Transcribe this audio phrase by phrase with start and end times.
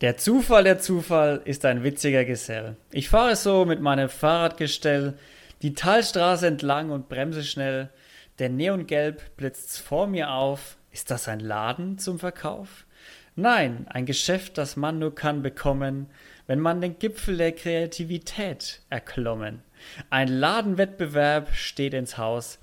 [0.00, 2.76] Der Zufall, der Zufall ist ein witziger Gesell.
[2.90, 5.18] Ich fahre so mit meinem Fahrradgestell
[5.60, 7.90] die Talstraße entlang und bremse schnell.
[8.38, 10.78] Der Neongelb blitzt vor mir auf.
[10.90, 12.86] Ist das ein Laden zum Verkauf?
[13.36, 16.06] Nein, ein Geschäft, das man nur kann bekommen,
[16.46, 19.62] wenn man den Gipfel der Kreativität erklommen.
[20.08, 22.58] Ein Ladenwettbewerb steht ins Haus.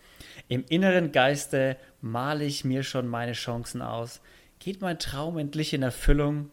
[0.47, 4.21] Im inneren Geiste male ich mir schon meine Chancen aus.
[4.57, 6.49] Geht mein Traum endlich in Erfüllung?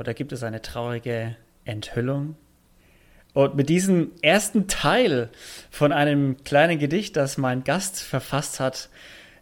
[0.00, 1.36] Oder gibt es eine traurige
[1.66, 2.34] Enthüllung?
[3.34, 5.28] Und mit diesem ersten Teil
[5.70, 8.88] von einem kleinen Gedicht, das mein Gast verfasst hat,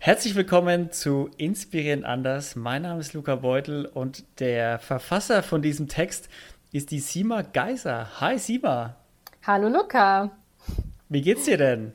[0.00, 2.56] herzlich willkommen zu Inspirieren anders.
[2.56, 6.28] Mein Name ist Luca Beutel und der Verfasser von diesem Text
[6.72, 8.20] ist die Sima Geiser.
[8.20, 8.96] Hi Sima.
[9.46, 10.32] Hallo Luca.
[11.08, 11.92] Wie geht's dir denn?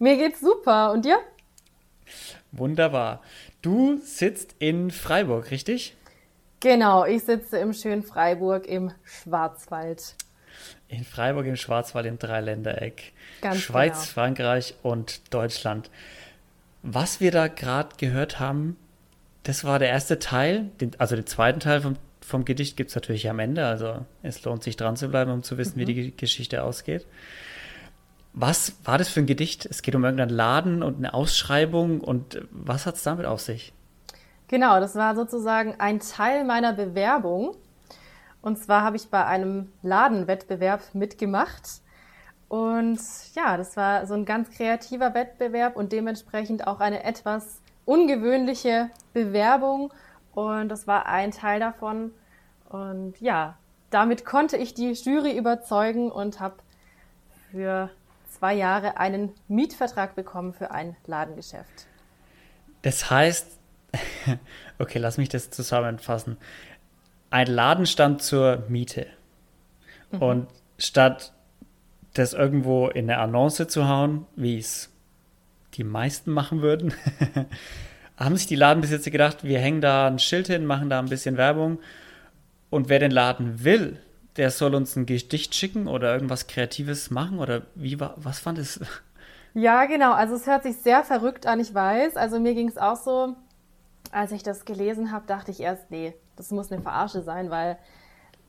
[0.00, 0.90] Mir geht's super.
[0.90, 1.18] Und dir?
[2.50, 3.22] Wunderbar.
[3.62, 5.95] Du sitzt in Freiburg, richtig?
[6.66, 10.16] Genau, ich sitze im schönen Freiburg im Schwarzwald.
[10.88, 13.12] In Freiburg im Schwarzwald im Dreiländereck.
[13.40, 14.06] Ganz Schweiz, genau.
[14.06, 15.90] Frankreich und Deutschland.
[16.82, 18.76] Was wir da gerade gehört haben,
[19.44, 20.72] das war der erste Teil.
[20.80, 23.64] Den, also den zweiten Teil vom, vom Gedicht gibt es natürlich am Ende.
[23.64, 25.86] Also es lohnt sich dran zu bleiben, um zu wissen, mhm.
[25.86, 27.06] wie die Geschichte ausgeht.
[28.32, 29.66] Was war das für ein Gedicht?
[29.66, 32.00] Es geht um irgendeinen Laden und eine Ausschreibung.
[32.00, 33.72] Und was hat es damit auf sich?
[34.48, 37.56] Genau, das war sozusagen ein Teil meiner Bewerbung.
[38.42, 41.80] Und zwar habe ich bei einem Ladenwettbewerb mitgemacht.
[42.48, 43.00] Und
[43.34, 49.92] ja, das war so ein ganz kreativer Wettbewerb und dementsprechend auch eine etwas ungewöhnliche Bewerbung.
[50.32, 52.12] Und das war ein Teil davon.
[52.68, 53.56] Und ja,
[53.90, 56.56] damit konnte ich die Jury überzeugen und habe
[57.50, 57.90] für
[58.38, 61.86] zwei Jahre einen Mietvertrag bekommen für ein Ladengeschäft.
[62.82, 63.55] Das heißt,
[64.78, 66.36] okay, lass mich das zusammenfassen.
[67.30, 69.06] Ein Laden stand zur Miete.
[70.12, 70.22] Mhm.
[70.22, 71.32] Und statt
[72.14, 74.90] das irgendwo in eine Annonce zu hauen, wie es
[75.74, 76.94] die meisten machen würden,
[78.16, 81.36] haben sich die Ladenbesitzer gedacht, wir hängen da ein Schild hin, machen da ein bisschen
[81.36, 81.78] Werbung.
[82.70, 84.00] Und wer den Laden will,
[84.36, 87.38] der soll uns ein Gedicht schicken oder irgendwas Kreatives machen?
[87.38, 88.80] Oder wie war, was fand es?
[89.58, 90.12] Ja, genau.
[90.12, 92.18] Also es hört sich sehr verrückt an, ich weiß.
[92.18, 93.36] Also mir ging es auch so,
[94.12, 97.78] als ich das gelesen habe, dachte ich erst, nee, das muss eine Verarsche sein, weil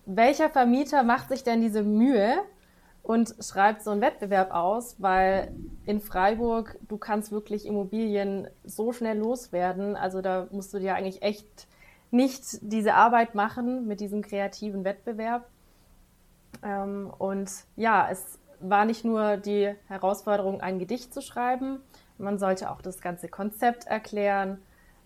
[0.05, 2.37] welcher Vermieter macht sich denn diese Mühe
[3.03, 5.53] und schreibt so einen Wettbewerb aus, weil
[5.85, 11.21] in Freiburg du kannst wirklich Immobilien so schnell loswerden, also da musst du dir eigentlich
[11.21, 11.67] echt
[12.11, 15.47] nicht diese Arbeit machen mit diesem kreativen Wettbewerb.
[16.63, 21.79] Ähm, und ja, es war nicht nur die Herausforderung, ein Gedicht zu schreiben,
[22.17, 24.59] man sollte auch das ganze Konzept erklären,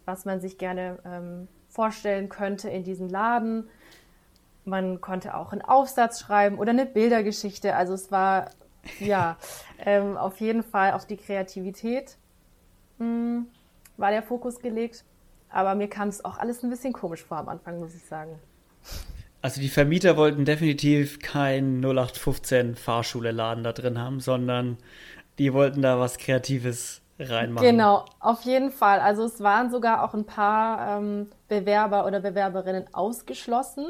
[0.05, 3.69] was man sich gerne ähm, vorstellen könnte in diesem Laden.
[4.65, 7.75] Man konnte auch einen Aufsatz schreiben oder eine Bildergeschichte.
[7.75, 8.51] Also es war
[8.99, 9.37] ja
[9.79, 12.17] ähm, auf jeden Fall auf die Kreativität
[12.99, 13.47] mh, hm,
[13.97, 15.03] war der Fokus gelegt.
[15.49, 18.39] Aber mir kam es auch alles ein bisschen komisch vor am Anfang, muss ich sagen.
[19.41, 24.77] Also die Vermieter wollten definitiv kein 0815 Fahrschule-Laden da drin haben, sondern
[25.39, 27.65] die wollten da was Kreatives reinmachen.
[27.65, 28.99] Genau, auf jeden Fall.
[28.99, 33.85] Also es waren sogar auch ein paar ähm, Bewerber oder Bewerberinnen ausgeschlossen.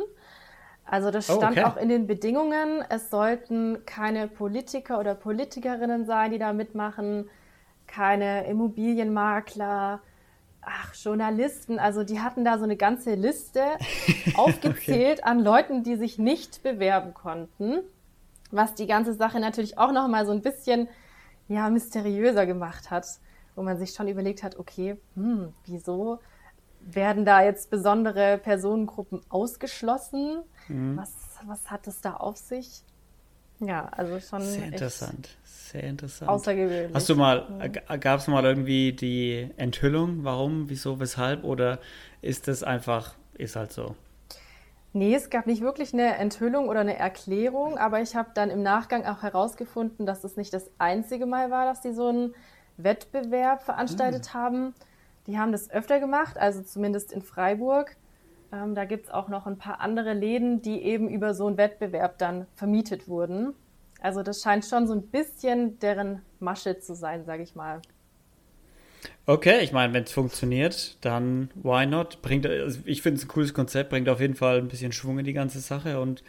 [0.85, 1.69] Also das oh, stand oh, okay.
[1.69, 2.83] auch in den Bedingungen.
[2.89, 7.29] Es sollten keine Politiker oder Politikerinnen sein, die da mitmachen,
[7.87, 10.01] keine Immobilienmakler,
[10.61, 11.79] ach, Journalisten.
[11.79, 13.63] Also die hatten da so eine ganze Liste
[14.35, 15.29] aufgezählt okay.
[15.29, 17.79] an Leuten, die sich nicht bewerben konnten.
[18.51, 20.89] Was die ganze Sache natürlich auch nochmal so ein bisschen
[21.51, 23.05] ja, mysteriöser gemacht hat,
[23.55, 26.19] wo man sich schon überlegt hat, okay, hm, wieso
[26.79, 30.43] werden da jetzt besondere Personengruppen ausgeschlossen?
[30.67, 30.97] Mhm.
[30.97, 31.13] Was,
[31.45, 32.83] was hat es da auf sich?
[33.59, 34.41] Ja, also schon.
[34.41, 36.31] Sehr interessant, sehr interessant.
[36.31, 36.95] Außergewöhnlich.
[36.95, 37.99] Hast du mal, mhm.
[37.99, 41.43] gab es mal irgendwie die Enthüllung, warum, wieso, weshalb?
[41.43, 41.79] Oder
[42.21, 43.95] ist das einfach, ist halt so?
[44.93, 48.61] Nee, es gab nicht wirklich eine Enthüllung oder eine Erklärung, aber ich habe dann im
[48.61, 52.35] Nachgang auch herausgefunden, dass es nicht das einzige Mal war, dass die so einen
[52.75, 54.37] Wettbewerb veranstaltet mhm.
[54.37, 54.75] haben.
[55.27, 57.95] Die haben das öfter gemacht, also zumindest in Freiburg.
[58.51, 61.57] Ähm, da gibt es auch noch ein paar andere Läden, die eben über so einen
[61.57, 63.53] Wettbewerb dann vermietet wurden.
[64.01, 67.81] Also das scheint schon so ein bisschen deren Masche zu sein, sage ich mal.
[69.25, 72.21] Okay, ich meine, wenn es funktioniert, dann why not?
[72.21, 75.19] Bringt, also ich finde es ein cooles Konzept, bringt auf jeden Fall ein bisschen Schwung
[75.19, 76.23] in die ganze Sache und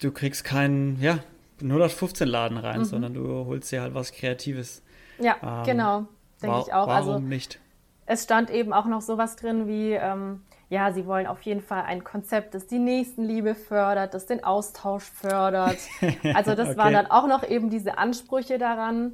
[0.00, 1.18] du kriegst keinen, ja,
[1.60, 2.84] nur das 15 Laden rein, mhm.
[2.84, 4.82] sondern du holst dir halt was Kreatives.
[5.18, 6.06] Ja, ähm, genau,
[6.42, 6.86] denke ich auch.
[6.86, 7.60] Warum also, nicht?
[8.06, 10.40] Es stand eben auch noch sowas drin wie, ähm,
[10.70, 15.04] ja, sie wollen auf jeden Fall ein Konzept, das die Nächstenliebe fördert, das den Austausch
[15.04, 15.78] fördert.
[16.34, 16.78] Also das okay.
[16.78, 19.12] waren dann auch noch eben diese Ansprüche daran.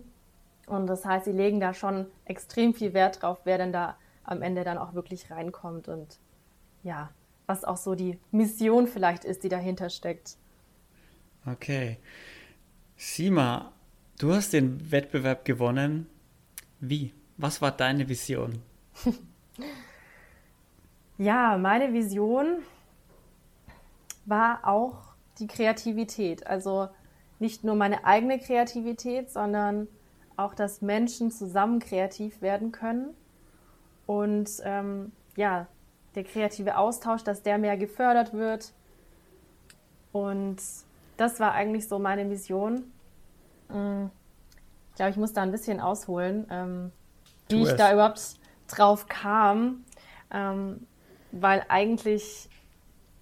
[0.67, 4.43] Und das heißt, sie legen da schon extrem viel Wert drauf, wer denn da am
[4.43, 6.19] Ende dann auch wirklich reinkommt und
[6.83, 7.11] ja,
[7.47, 10.37] was auch so die Mission vielleicht ist, die dahinter steckt.
[11.47, 11.99] Okay.
[12.97, 13.73] Sima,
[14.19, 16.07] du hast den Wettbewerb gewonnen.
[16.81, 17.13] Wie?
[17.37, 18.63] Was war deine Vision?
[21.19, 22.59] ja, meine Vision
[24.25, 26.47] war auch die Kreativität.
[26.47, 26.89] Also
[27.41, 29.89] nicht nur meine eigene Kreativität, sondern
[30.37, 33.15] auch, dass Menschen zusammen kreativ werden können.
[34.07, 35.67] Und ähm, ja,
[36.15, 38.73] der kreative Austausch, dass der mehr gefördert wird.
[40.13, 40.59] Und
[41.17, 42.85] das war eigentlich so meine Vision.
[43.69, 44.07] Mm,
[44.91, 46.93] ich glaube, ich muss da ein bisschen ausholen, ähm,
[47.49, 48.37] wie ich da überhaupt
[48.69, 49.85] drauf kam.
[50.31, 50.87] Ähm,
[51.33, 52.49] weil eigentlich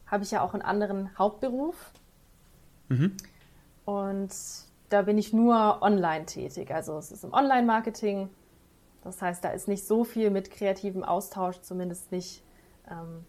[0.06, 1.92] habe ich ja auch einen anderen Hauptberuf.
[2.88, 3.16] Mhm.
[3.86, 4.34] Und
[4.92, 6.72] da bin ich nur online tätig.
[6.72, 8.28] Also es ist im Online-Marketing.
[9.02, 12.42] Das heißt, da ist nicht so viel mit kreativem Austausch, zumindest nicht
[12.90, 13.24] ähm,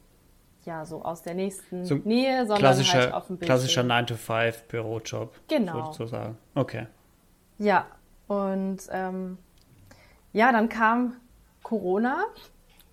[0.65, 3.45] ja, so aus der nächsten so Nähe, sondern halt auf dem Bildschirm.
[3.45, 5.29] Klassischer 9-to-5-Bürojob.
[5.47, 5.85] Genau.
[5.85, 6.37] Sozusagen.
[6.55, 6.87] Okay.
[7.57, 7.87] Ja,
[8.27, 9.37] und ähm,
[10.31, 11.15] ja, dann kam
[11.63, 12.23] Corona,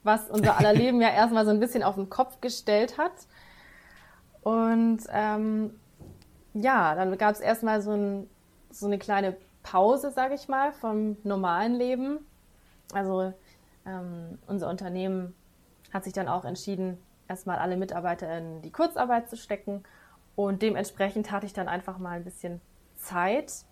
[0.02, 3.12] was unser aller Leben ja erstmal so ein bisschen auf den Kopf gestellt hat.
[4.42, 5.78] Und ähm,
[6.54, 8.28] ja, dann gab es erstmal so, ein,
[8.70, 12.18] so eine kleine Pause, sage ich mal, vom normalen Leben.
[12.92, 13.32] Also
[13.86, 15.34] ähm, unser Unternehmen
[15.92, 19.82] hat sich dann auch entschieden, erstmal alle Mitarbeiter in die Kurzarbeit zu stecken.
[20.36, 22.60] Und dementsprechend hatte ich dann einfach mal ein bisschen
[22.96, 23.64] Zeit,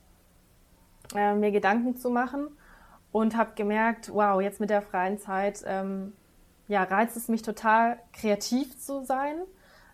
[1.14, 2.48] äh, mir Gedanken zu machen
[3.12, 6.12] und habe gemerkt, wow, jetzt mit der freien Zeit, ähm,
[6.66, 9.36] ja, reizt es mich total, kreativ zu sein,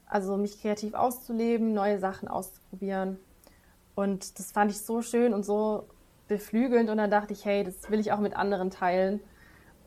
[0.06, 3.18] also mich kreativ auszuleben, neue Sachen auszuprobieren.
[3.94, 5.86] Und das fand ich so schön und so
[6.28, 9.20] beflügelnd und dann dachte ich, hey, das will ich auch mit anderen teilen.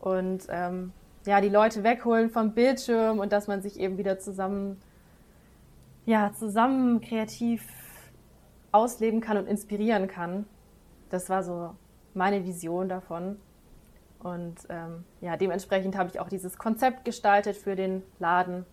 [0.00, 0.92] Und ähm,
[1.26, 4.80] ja, die Leute wegholen vom Bildschirm und dass man sich eben wieder zusammen,
[6.06, 7.66] ja, zusammen kreativ
[8.72, 10.46] ausleben kann und inspirieren kann.
[11.10, 11.74] Das war so
[12.14, 13.36] meine Vision davon.
[14.20, 18.64] Und ähm, ja, dementsprechend habe ich auch dieses Konzept gestaltet für den Laden.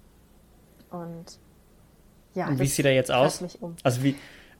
[0.89, 1.39] Und
[2.33, 3.41] ja, und wie sieht er jetzt aus?
[3.61, 3.75] Um.
[3.83, 4.15] Also wie,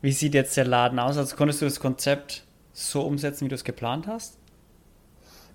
[0.05, 1.17] wie sieht jetzt der Laden aus?
[1.17, 2.43] Also konntest du das Konzept
[2.73, 4.37] so umsetzen, wie du es geplant hast?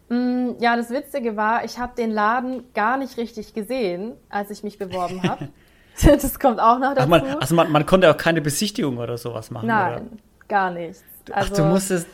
[0.09, 4.65] Mm, ja, das Witzige war, ich habe den Laden gar nicht richtig gesehen, als ich
[4.65, 5.49] mich beworben habe.
[6.05, 7.03] das kommt auch noch dazu.
[7.03, 9.69] Ach, man, also man, man, konnte auch keine Besichtigung oder sowas machen?
[9.69, 10.07] Nein, oder?
[10.49, 11.01] gar nicht.
[11.31, 12.09] Also, Ach, du musstest...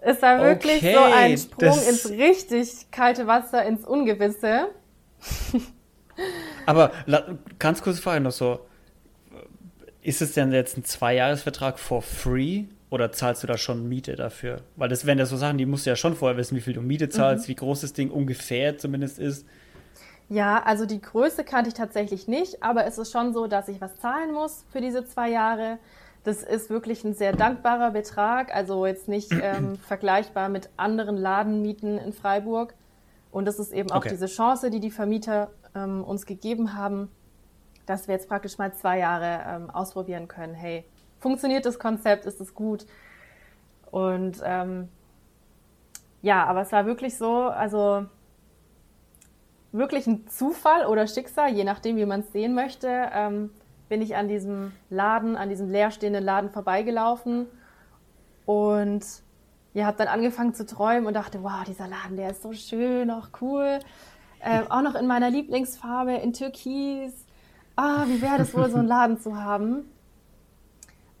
[0.00, 4.68] Es war wirklich okay, so ein Sprung ins richtig kalte Wasser, ins Ungewisse.
[6.66, 6.92] Aber
[7.58, 8.67] ganz kurze Frage noch so.
[10.02, 14.62] Ist es denn jetzt ein Zweijahresvertrag for free oder zahlst du da schon Miete dafür?
[14.76, 16.72] Weil das wären ja so Sachen, die musst du ja schon vorher wissen, wie viel
[16.72, 17.50] du Miete zahlst, mhm.
[17.50, 19.46] wie groß das Ding ungefähr zumindest ist.
[20.28, 23.80] Ja, also die Größe kannte ich tatsächlich nicht, aber es ist schon so, dass ich
[23.80, 25.78] was zahlen muss für diese zwei Jahre.
[26.24, 31.98] Das ist wirklich ein sehr dankbarer Betrag, also jetzt nicht ähm, vergleichbar mit anderen Ladenmieten
[31.98, 32.74] in Freiburg.
[33.30, 34.10] Und das ist eben auch okay.
[34.10, 37.10] diese Chance, die die Vermieter ähm, uns gegeben haben,
[37.88, 40.54] dass wir jetzt praktisch mal zwei Jahre ähm, ausprobieren können.
[40.54, 40.84] Hey,
[41.18, 42.86] funktioniert das Konzept, ist es gut.
[43.90, 44.88] Und ähm,
[46.22, 48.06] ja, aber es war wirklich so, also
[49.72, 53.50] wirklich ein Zufall oder Schicksal, je nachdem, wie man es sehen möchte, ähm,
[53.88, 57.46] bin ich an diesem Laden, an diesem leerstehenden Laden vorbeigelaufen
[58.44, 59.04] und
[59.74, 63.10] ja, habe dann angefangen zu träumen und dachte, wow, dieser Laden, der ist so schön,
[63.10, 63.78] auch cool.
[64.40, 67.12] Ähm, auch noch in meiner Lieblingsfarbe, in Türkis.
[67.78, 69.84] Ah, wie wäre das wohl, so einen Laden zu haben?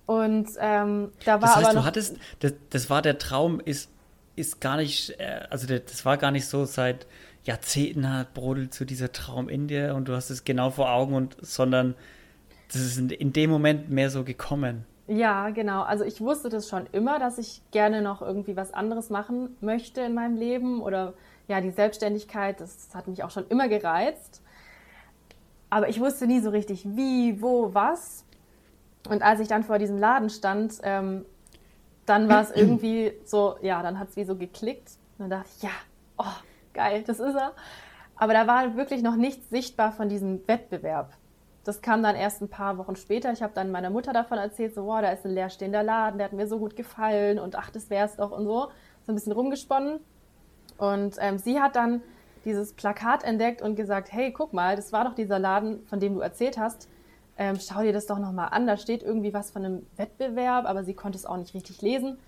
[0.06, 3.60] Und ähm, da war das heißt, aber noch, du hattest, das, das war der Traum,
[3.60, 3.88] ist,
[4.34, 7.06] ist gar nicht, äh, also das war gar nicht so seit
[7.44, 11.14] Jahrzehnten hat brodelt zu dieser Traum in dir und du hast es genau vor Augen
[11.14, 11.94] und, sondern
[12.72, 14.84] das ist in dem Moment mehr so gekommen.
[15.06, 15.82] Ja, genau.
[15.82, 20.00] Also ich wusste das schon immer, dass ich gerne noch irgendwie was anderes machen möchte
[20.00, 21.14] in meinem Leben oder
[21.46, 24.42] ja, die Selbstständigkeit, das hat mich auch schon immer gereizt.
[25.70, 28.24] Aber ich wusste nie so richtig, wie, wo, was.
[29.08, 31.24] Und als ich dann vor diesem Laden stand, ähm,
[32.06, 34.92] dann war es irgendwie so, ja, dann hat es wie so geklickt.
[35.18, 35.70] Und dann dachte ich, ja,
[36.16, 36.24] oh,
[36.72, 37.52] geil, das ist er.
[38.16, 41.12] Aber da war wirklich noch nichts sichtbar von diesem Wettbewerb.
[41.64, 43.30] Das kam dann erst ein paar Wochen später.
[43.32, 46.26] Ich habe dann meiner Mutter davon erzählt, so, wow, da ist ein leerstehender Laden, der
[46.26, 48.70] hat mir so gut gefallen und ach, das wär's doch und so.
[49.06, 50.00] So ein bisschen rumgesponnen.
[50.78, 52.02] Und ähm, sie hat dann
[52.44, 56.14] dieses Plakat entdeckt und gesagt, hey, guck mal, das war doch dieser Laden, von dem
[56.14, 56.88] du erzählt hast.
[57.36, 58.66] Ähm, schau dir das doch nochmal an.
[58.66, 62.18] Da steht irgendwie was von einem Wettbewerb, aber sie konnte es auch nicht richtig lesen.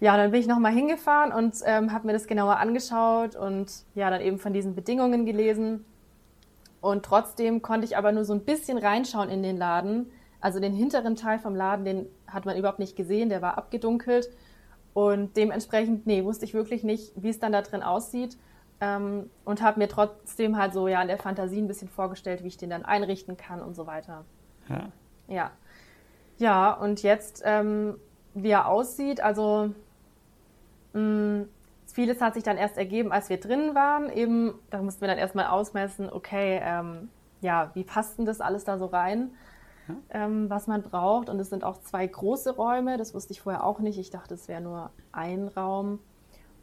[0.00, 4.08] Ja, dann bin ich nochmal hingefahren und ähm, habe mir das genauer angeschaut und ja,
[4.08, 5.84] dann eben von diesen Bedingungen gelesen.
[6.80, 10.10] Und trotzdem konnte ich aber nur so ein bisschen reinschauen in den Laden.
[10.40, 14.30] Also den hinteren Teil vom Laden, den hat man überhaupt nicht gesehen, der war abgedunkelt.
[14.94, 18.38] Und dementsprechend, nee, wusste ich wirklich nicht, wie es dann da drin aussieht.
[18.80, 22.48] Ähm, und habe mir trotzdem halt so ja in der Fantasie ein bisschen vorgestellt, wie
[22.48, 24.24] ich den dann einrichten kann und so weiter.
[24.68, 24.88] Ja.
[25.28, 25.50] Ja,
[26.38, 27.96] ja und jetzt, ähm,
[28.34, 29.70] wie er aussieht, also
[30.92, 31.48] mh, mm,
[31.92, 34.10] vieles hat sich dann erst ergeben, als wir drin waren.
[34.10, 37.10] Eben, da mussten wir dann erstmal ausmessen, okay, ähm,
[37.40, 39.30] ja, wie passt denn das alles da so rein?
[40.10, 41.28] Ähm, was man braucht.
[41.28, 43.98] Und es sind auch zwei große Räume, das wusste ich vorher auch nicht.
[43.98, 45.98] Ich dachte, es wäre nur ein Raum.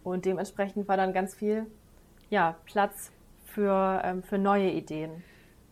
[0.03, 1.65] Und dementsprechend war dann ganz viel
[2.29, 3.11] ja, Platz
[3.45, 5.23] für, ähm, für neue Ideen.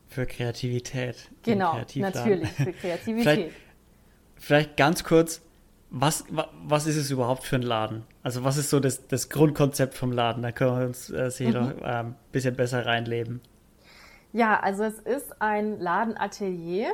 [0.07, 1.29] Für Kreativität.
[1.43, 3.24] Genau, natürlich, für Kreativität.
[3.24, 3.55] vielleicht,
[4.38, 5.41] vielleicht ganz kurz,
[5.89, 8.03] was, was ist es überhaupt für ein Laden?
[8.24, 10.43] Also was ist so das, das Grundkonzept vom Laden?
[10.43, 11.69] Da können wir uns äh, sicher mhm.
[11.69, 13.41] noch äh, ein bisschen besser reinleben.
[14.33, 16.89] Ja, also es ist ein Ladenatelier.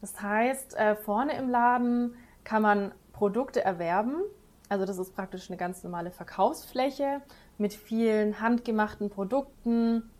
[0.00, 2.14] Das heißt, äh, vorne im Laden
[2.44, 4.16] kann man Produkte erwerben.
[4.68, 7.22] Also das ist praktisch eine ganz normale Verkaufsfläche
[7.58, 10.10] mit vielen handgemachten Produkten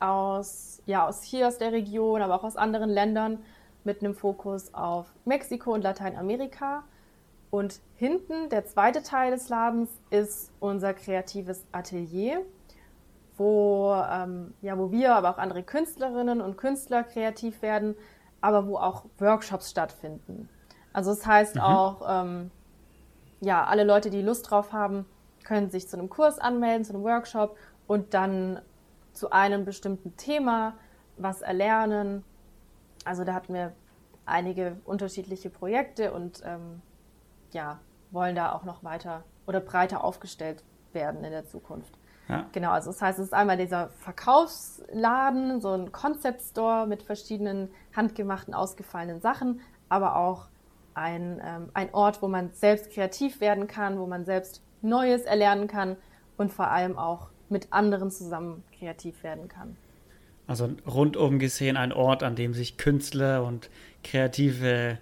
[0.00, 3.38] aus, ja, aus hier aus der Region, aber auch aus anderen Ländern
[3.84, 6.84] mit einem Fokus auf Mexiko und Lateinamerika.
[7.50, 12.40] Und hinten, der zweite Teil des Ladens, ist unser kreatives Atelier,
[13.36, 17.94] wo, ähm, ja, wo wir, aber auch andere Künstlerinnen und Künstler kreativ werden,
[18.40, 20.48] aber wo auch Workshops stattfinden.
[20.92, 21.60] Also das heißt mhm.
[21.60, 22.50] auch, ähm,
[23.40, 25.06] ja, alle Leute, die Lust drauf haben,
[25.44, 28.60] können sich zu einem Kurs anmelden, zu einem Workshop und dann
[29.12, 30.74] zu einem bestimmten Thema
[31.16, 32.24] was erlernen.
[33.04, 33.72] Also da hatten wir
[34.26, 36.82] einige unterschiedliche Projekte und ähm,
[37.52, 37.78] ja,
[38.10, 41.98] wollen da auch noch weiter oder breiter aufgestellt werden in der Zukunft.
[42.28, 42.46] Ja.
[42.52, 47.68] Genau, also das heißt, es ist einmal dieser Verkaufsladen, so ein Concept Store mit verschiedenen
[47.94, 49.60] handgemachten, ausgefallenen Sachen,
[49.90, 50.48] aber auch
[50.94, 55.66] ein, ähm, ein Ort, wo man selbst kreativ werden kann, wo man selbst Neues erlernen
[55.66, 55.96] kann
[56.36, 59.76] und vor allem auch mit anderen zusammen kreativ werden kann.
[60.46, 63.70] Also rundum gesehen ein Ort, an dem sich Künstler und
[64.02, 64.98] kreative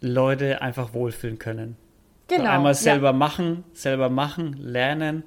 [0.00, 1.76] Leute einfach wohlfühlen können.
[2.28, 2.50] Genau.
[2.50, 3.12] einmal selber ja.
[3.12, 5.24] machen, selber machen, lernen,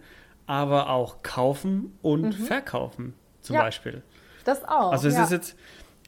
[0.47, 2.45] aber auch kaufen und mhm.
[2.45, 4.01] verkaufen zum ja, Beispiel.
[4.43, 4.91] Das auch.
[4.91, 5.23] Also es ja.
[5.23, 5.55] ist jetzt,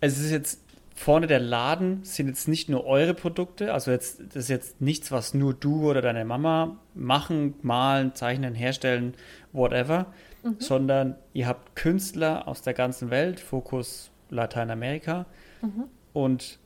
[0.02, 0.67] es ist jetzt
[0.98, 5.12] vorne der Laden sind jetzt nicht nur eure Produkte, also jetzt, das ist jetzt nichts,
[5.12, 9.14] was nur du oder deine Mama machen, malen, zeichnen, herstellen,
[9.54, 10.08] whatever,
[10.44, 10.56] mhm.
[10.58, 15.28] sondern ihr habt Künstler aus der ganzen Welt, Fokus Lateinamerika,
[15.62, 15.84] mhm.
[16.14, 16.58] und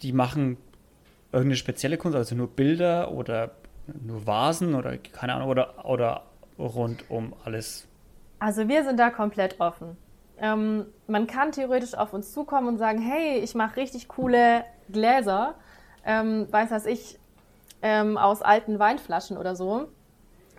[0.00, 0.56] die machen
[1.30, 3.50] irgendeine spezielle Kunst, also nur Bilder oder
[4.02, 6.22] nur Vasen oder keine Ahnung, oder, oder
[6.58, 7.86] rund um alles?
[8.38, 9.98] Also wir sind da komplett offen.
[10.38, 15.54] Ähm, man kann theoretisch auf uns zukommen und sagen, hey, ich mache richtig coole Gläser,
[16.04, 17.18] ähm, weiß was ich,
[17.82, 19.88] ähm, aus alten Weinflaschen oder so.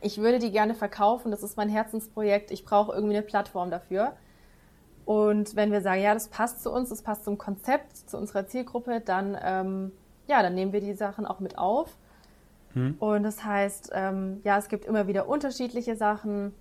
[0.01, 4.13] Ich würde die gerne verkaufen, das ist mein Herzensprojekt, ich brauche irgendwie eine Plattform dafür.
[5.05, 8.45] Und wenn wir sagen, ja, das passt zu uns, das passt zum Konzept, zu unserer
[8.45, 9.91] Zielgruppe, dann, ähm,
[10.27, 11.95] ja, dann nehmen wir die Sachen auch mit auf.
[12.73, 12.95] Hm.
[12.99, 16.53] Und das heißt, ähm, ja, es gibt immer wieder unterschiedliche Sachen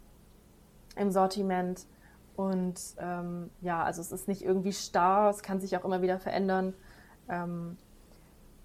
[0.95, 1.87] im Sortiment.
[2.37, 6.19] Und ähm, ja, also es ist nicht irgendwie starr, es kann sich auch immer wieder
[6.19, 6.75] verändern.
[7.29, 7.79] Ähm,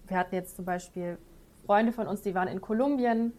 [0.06, 1.18] wir hatten jetzt zum Beispiel
[1.64, 3.32] Freunde von uns, die waren in Kolumbien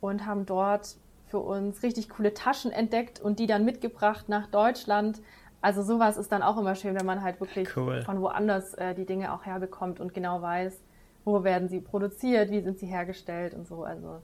[0.00, 0.96] und haben dort
[1.28, 5.20] für uns richtig coole Taschen entdeckt und die dann mitgebracht nach Deutschland.
[5.60, 8.02] Also sowas ist dann auch immer schön, wenn man halt wirklich cool.
[8.02, 10.80] von woanders äh, die Dinge auch herbekommt und genau weiß,
[11.24, 13.84] wo werden sie produziert, wie sind sie hergestellt und so.
[13.84, 14.20] Also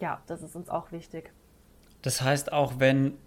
[0.00, 1.32] ja, das ist uns auch wichtig.
[2.02, 3.18] Das heißt, auch wenn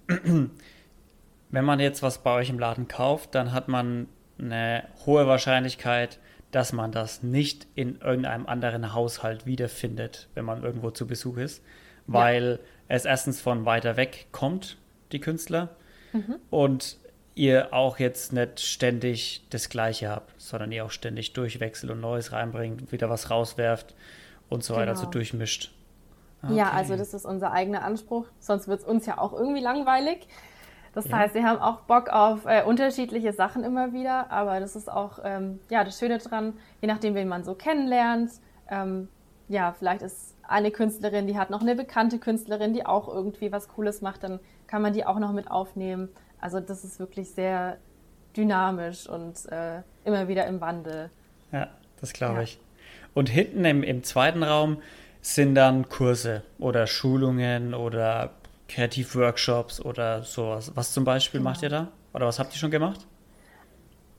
[1.52, 4.08] wenn man jetzt was bei euch im Laden kauft, dann hat man
[4.40, 6.20] eine hohe Wahrscheinlichkeit,
[6.52, 11.64] dass man das nicht in irgendeinem anderen Haushalt wiederfindet, wenn man irgendwo zu Besuch ist,
[12.08, 12.68] weil ja.
[12.88, 14.78] es erstens von weiter weg kommt,
[15.12, 15.70] die Künstler,
[16.14, 16.36] mhm.
[16.50, 16.98] und
[17.36, 22.34] ihr auch jetzt nicht ständig das Gleiche habt, sondern ihr auch ständig durchwechselt und Neues
[22.34, 23.96] reinbringt, wieder was rauswerft
[24.50, 24.82] und so genau.
[24.82, 25.12] weiter, so genau.
[25.12, 25.72] durchmischt.
[26.44, 26.56] Okay.
[26.56, 30.28] Ja, also das ist unser eigener Anspruch, sonst wird es uns ja auch irgendwie langweilig.
[30.94, 31.18] Das ja.
[31.18, 35.20] heißt, wir haben auch Bock auf äh, unterschiedliche Sachen immer wieder, aber das ist auch
[35.24, 38.32] ähm, ja, das Schöne dran, je nachdem, wen man so kennenlernt.
[38.70, 39.08] Ähm,
[39.48, 43.70] ja, vielleicht ist eine Künstlerin, die hat noch eine bekannte Künstlerin, die auch irgendwie was
[43.70, 46.10] Cooles macht, dann kann man die auch noch mit aufnehmen.
[46.40, 47.78] Also das ist wirklich sehr
[48.36, 51.10] dynamisch und äh, immer wieder im Wandel.
[51.52, 51.68] Ja,
[52.00, 52.42] das glaube ja.
[52.44, 52.60] ich.
[53.14, 54.82] Und hinten im, im zweiten Raum
[55.22, 58.32] sind dann Kurse oder Schulungen oder
[58.72, 60.72] Kreativworkshops oder sowas.
[60.76, 61.52] Was zum Beispiel genau.
[61.52, 61.88] macht ihr da?
[62.14, 63.06] Oder was habt ihr schon gemacht?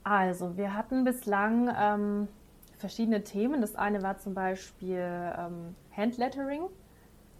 [0.04, 2.28] Also, wir hatten bislang ähm,
[2.78, 3.60] verschiedene Themen.
[3.60, 6.62] Das eine war zum Beispiel ähm, Handlettering.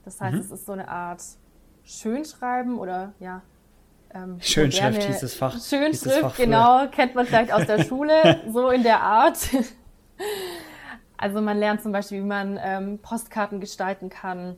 [0.04, 0.40] Das heißt, mhm.
[0.40, 1.23] es ist so eine Art
[1.85, 3.42] Schönschreiben oder ja.
[4.14, 5.52] Ähm, Schönschrift hieß das Fach.
[5.52, 9.38] Schönschrift, das Fach genau, kennt man vielleicht aus der Schule, so in der Art.
[11.16, 14.57] Also man lernt zum Beispiel, wie man ähm, Postkarten gestalten kann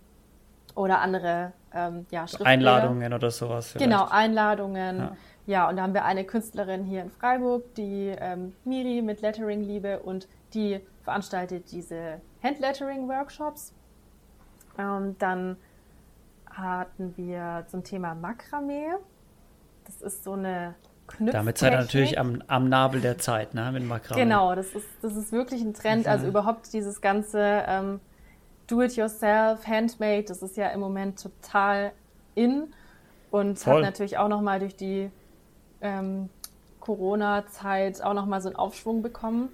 [0.74, 3.72] oder andere ähm, ja, Einladungen oder sowas.
[3.72, 3.84] Vielleicht.
[3.84, 4.98] Genau, Einladungen.
[4.98, 5.16] Ja.
[5.46, 5.68] ja.
[5.68, 10.00] und da haben wir eine Künstlerin hier in Freiburg, die ähm, Miri mit Lettering Liebe
[10.00, 13.72] und die veranstaltet diese Handlettering-Workshops.
[14.78, 15.56] Ähm, dann
[16.50, 18.94] hatten wir zum Thema Makramee.
[19.84, 20.74] Das ist so eine
[21.20, 24.22] damit seid ihr natürlich am, am Nabel der Zeit, ne, mit Makramee.
[24.22, 26.08] Genau, das ist, das ist wirklich ein Trend.
[26.08, 28.00] Also überhaupt dieses ganze ähm,
[28.66, 31.92] Do-it-yourself, Handmade, das ist ja im Moment total
[32.35, 32.73] in
[33.30, 33.76] und Voll.
[33.76, 35.11] hat natürlich auch nochmal durch die
[35.80, 36.28] ähm,
[36.80, 39.49] Corona-Zeit auch nochmal so einen Aufschwung bekommen.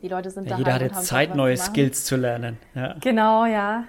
[0.00, 2.58] Die Leute sind ja, Jeder hat jetzt Zeit, neue Skills zu lernen.
[2.74, 2.96] Ja.
[3.00, 3.84] Genau, ja.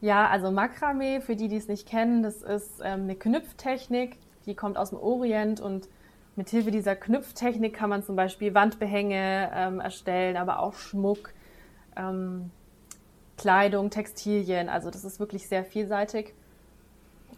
[0.00, 4.54] Ja, also Makramee, für die, die es nicht kennen, das ist ähm, eine Knüpftechnik, die
[4.54, 5.88] kommt aus dem Orient und
[6.36, 11.30] Mithilfe dieser Knüpftechnik kann man zum Beispiel Wandbehänge ähm, erstellen, aber auch Schmuck,
[11.96, 12.52] ähm,
[13.38, 14.68] Kleidung, Textilien.
[14.68, 16.34] Also das ist wirklich sehr vielseitig.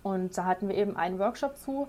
[0.03, 1.89] Und da hatten wir eben einen Workshop zu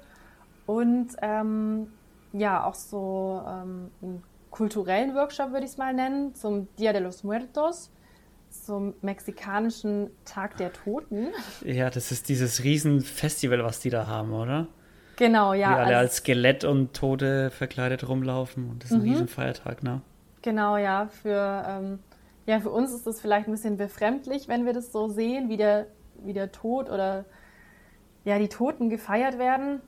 [0.65, 1.87] und ähm,
[2.33, 7.01] ja, auch so ähm, einen kulturellen Workshop würde ich es mal nennen, zum Dia de
[7.01, 7.91] los Muertos,
[8.49, 11.27] zum mexikanischen Tag der Toten.
[11.65, 14.67] Ja, das ist dieses Riesenfestival, was die da haben, oder?
[15.17, 15.69] Genau, ja.
[15.69, 18.69] Die alle als Skelett und Tote verkleidet rumlaufen.
[18.69, 19.11] Und das ist ein mhm.
[19.11, 20.01] Riesenfeiertag, ne?
[20.41, 21.07] Genau, ja.
[21.21, 21.99] Für, ähm,
[22.45, 25.57] ja, für uns ist das vielleicht ein bisschen befremdlich, wenn wir das so sehen, wie
[25.57, 25.87] der,
[26.23, 27.25] wie der Tod oder
[28.23, 29.81] ja, die Toten gefeiert werden.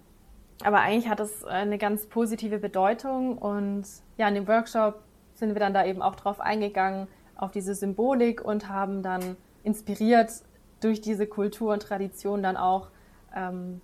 [0.63, 3.37] Aber eigentlich hat es eine ganz positive Bedeutung.
[3.37, 3.85] Und
[4.17, 5.01] ja, in dem Workshop
[5.33, 10.31] sind wir dann da eben auch drauf eingegangen, auf diese Symbolik und haben dann inspiriert
[10.79, 12.89] durch diese Kultur und Tradition dann auch
[13.35, 13.81] ähm,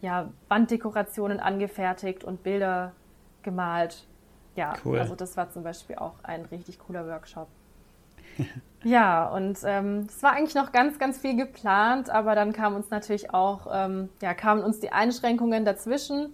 [0.00, 2.92] ja, Wanddekorationen angefertigt und Bilder
[3.42, 4.06] gemalt.
[4.56, 4.98] Ja, cool.
[4.98, 7.48] also das war zum Beispiel auch ein richtig cooler Workshop.
[8.84, 12.90] ja, und ähm, es war eigentlich noch ganz, ganz viel geplant, aber dann kamen uns
[12.90, 16.32] natürlich auch, ähm, ja, kamen uns die Einschränkungen dazwischen.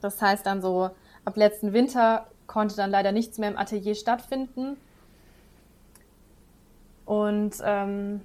[0.00, 0.90] Das heißt dann so,
[1.24, 4.76] ab letzten Winter konnte dann leider nichts mehr im Atelier stattfinden.
[7.04, 8.20] Und ähm,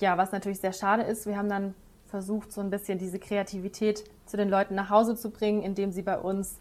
[0.00, 1.74] ja, was natürlich sehr schade ist, wir haben dann
[2.06, 6.02] versucht, so ein bisschen diese Kreativität zu den Leuten nach Hause zu bringen, indem sie
[6.02, 6.60] bei uns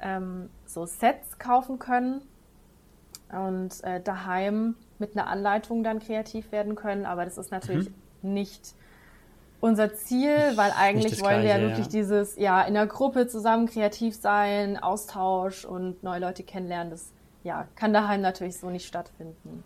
[0.00, 2.22] ähm, so Sets kaufen können
[3.30, 7.06] und äh, daheim mit einer Anleitung dann kreativ werden können.
[7.06, 7.90] Aber das ist natürlich
[8.22, 8.34] mhm.
[8.34, 8.74] nicht
[9.60, 11.92] unser Ziel, weil eigentlich wollen wir ja wirklich ja.
[11.92, 16.90] dieses, ja, in der Gruppe zusammen kreativ sein, Austausch und neue Leute kennenlernen.
[16.90, 19.64] Das ja, kann daheim natürlich so nicht stattfinden.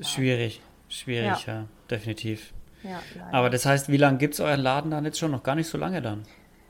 [0.00, 2.54] Schwierig, schwierig, ja, ja definitiv.
[2.82, 3.00] Ja,
[3.32, 5.32] Aber das heißt, wie lange gibt es euren Laden dann jetzt schon?
[5.32, 6.22] Noch gar nicht so lange dann,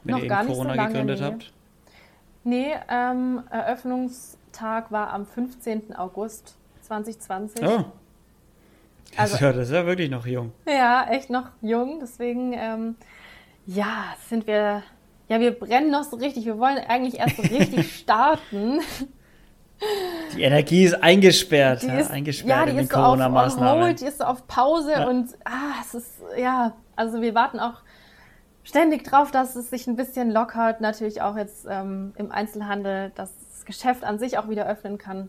[0.02, 1.26] wenn noch ihr in Corona so lange, gegründet nee.
[1.26, 1.52] habt?
[2.44, 5.94] Nee, ähm, Eröffnungstag war am 15.
[5.94, 7.66] August 2020.
[7.66, 7.84] Oh.
[9.16, 10.52] Also, ja, das ist ja wirklich noch jung.
[10.66, 11.98] Ja, echt noch jung.
[12.00, 12.96] Deswegen, ähm,
[13.66, 14.82] ja, sind wir,
[15.28, 16.44] ja, wir brennen noch so richtig.
[16.44, 18.80] Wir wollen eigentlich erst so richtig starten.
[20.34, 24.06] Die Energie ist eingesperrt, die ist, eingesperrt ja, die in ist so auf hold, die
[24.06, 25.06] ist so auf Pause ja.
[25.06, 27.82] und ah, es ist, ja, also wir warten auch
[28.64, 33.32] ständig drauf, dass es sich ein bisschen lockert, natürlich auch jetzt ähm, im Einzelhandel, dass
[33.50, 35.28] das Geschäft an sich auch wieder öffnen kann.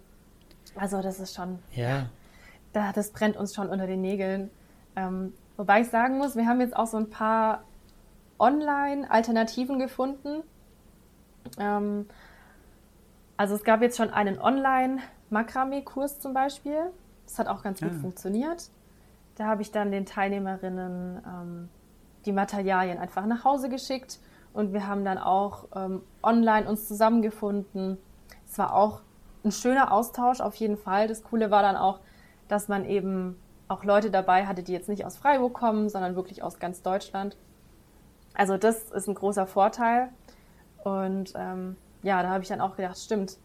[0.77, 2.07] Also das ist schon, ja.
[2.73, 4.49] Da, das brennt uns schon unter den Nägeln.
[4.95, 7.63] Ähm, wobei ich sagen muss, wir haben jetzt auch so ein paar
[8.39, 10.43] Online-Alternativen gefunden.
[11.59, 12.07] Ähm,
[13.37, 16.91] also es gab jetzt schon einen Online-Makramee-Kurs zum Beispiel.
[17.25, 17.99] Das hat auch ganz gut ah.
[17.99, 18.69] funktioniert.
[19.35, 21.69] Da habe ich dann den Teilnehmerinnen ähm,
[22.25, 24.19] die Materialien einfach nach Hause geschickt
[24.53, 27.97] und wir haben dann auch ähm, online uns zusammengefunden.
[28.47, 29.01] Es war auch
[29.47, 31.07] ein schöner Austausch auf jeden Fall.
[31.07, 31.99] Das Coole war dann auch,
[32.47, 36.43] dass man eben auch Leute dabei hatte, die jetzt nicht aus Freiburg kommen, sondern wirklich
[36.43, 37.36] aus ganz Deutschland.
[38.33, 40.10] Also das ist ein großer Vorteil.
[40.83, 43.38] Und ähm, ja, da habe ich dann auch gedacht, stimmt,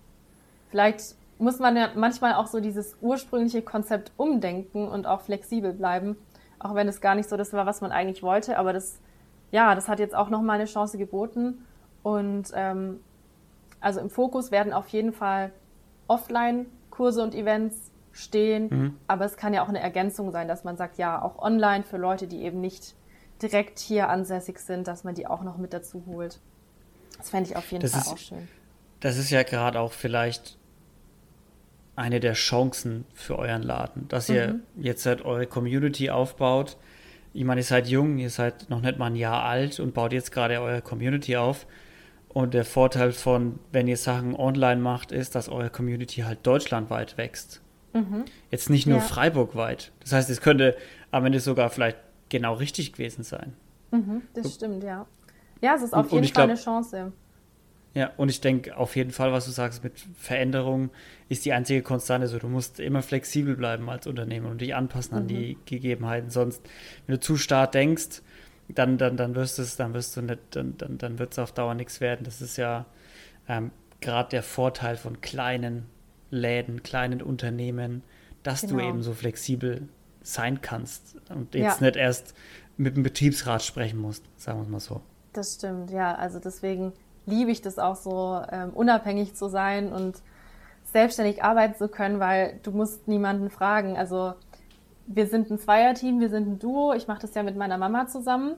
[0.69, 6.17] vielleicht muss man ja manchmal auch so dieses ursprüngliche Konzept umdenken und auch flexibel bleiben,
[6.61, 9.01] auch wenn es gar nicht so das war, was man eigentlich wollte, aber das
[9.53, 11.65] ja, das hat jetzt auch nochmal eine Chance geboten.
[12.03, 13.01] Und ähm,
[13.81, 15.53] also im Fokus werden auf jeden Fall
[16.09, 18.97] Offline-Kurse und Events stehen, mhm.
[19.07, 21.97] aber es kann ja auch eine Ergänzung sein, dass man sagt, ja, auch online für
[21.97, 22.95] Leute, die eben nicht
[23.41, 26.39] direkt hier ansässig sind, dass man die auch noch mit dazu holt.
[27.17, 28.49] Das fände ich auf jeden das Fall ist, auch schön.
[29.01, 30.59] Das ist ja gerade auch vielleicht
[31.97, 34.63] eine der Chancen für euren Laden, dass ihr mhm.
[34.83, 36.77] jetzt halt eure Community aufbaut.
[37.35, 40.13] Ich meine, ihr seid jung, ihr seid noch nicht mal ein Jahr alt und baut
[40.13, 41.67] jetzt gerade eure Community auf.
[42.33, 47.19] Und der Vorteil von, wenn ihr Sachen online macht, ist, dass eure Community halt deutschlandweit
[47.19, 47.61] wächst.
[47.93, 48.25] Mhm.
[48.51, 49.05] Jetzt nicht nur ja.
[49.05, 49.93] Freiburgweit.
[50.01, 50.77] Das heißt, es könnte
[51.11, 51.99] am Ende sogar vielleicht
[52.31, 53.53] genau richtig gewesen sein.
[53.91, 54.53] Mhm, das so.
[54.53, 55.07] stimmt, ja.
[55.61, 57.13] Ja, es ist auf und, jeden und Fall glaub, eine Chance.
[57.95, 60.91] Ja, und ich denke auf jeden Fall, was du sagst mit Veränderung,
[61.29, 62.27] ist die einzige Konstante.
[62.27, 65.21] So, du musst immer flexibel bleiben als Unternehmen und dich anpassen mhm.
[65.21, 66.31] an die Gegebenheiten.
[66.31, 66.63] Sonst,
[67.07, 68.23] wenn du zu stark denkst,
[68.75, 71.53] dann, dann, dann wirst es, dann wirst du nicht, dann, dann, dann wird es auf
[71.53, 72.25] Dauer nichts werden.
[72.25, 72.87] Das ist ja
[73.49, 75.87] ähm, gerade der Vorteil von kleinen
[76.31, 78.03] Läden, kleinen Unternehmen,
[78.43, 78.75] dass genau.
[78.75, 79.89] du eben so flexibel
[80.23, 81.87] sein kannst und jetzt ja.
[81.87, 82.35] nicht erst
[82.77, 85.01] mit dem Betriebsrat sprechen musst, sagen wir es mal so.
[85.33, 86.15] Das stimmt, ja.
[86.15, 86.93] Also deswegen
[87.27, 90.23] liebe ich das auch so, ähm, unabhängig zu sein und
[90.85, 93.97] selbstständig arbeiten zu können, weil du musst niemanden fragen.
[93.97, 94.35] Also
[95.07, 96.93] wir sind ein Zweierteam, wir sind ein Duo.
[96.95, 98.55] Ich mache das ja mit meiner Mama zusammen.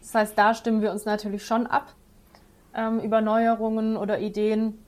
[0.00, 1.94] Das heißt, da stimmen wir uns natürlich schon ab
[2.74, 4.78] ähm, über Neuerungen oder Ideen.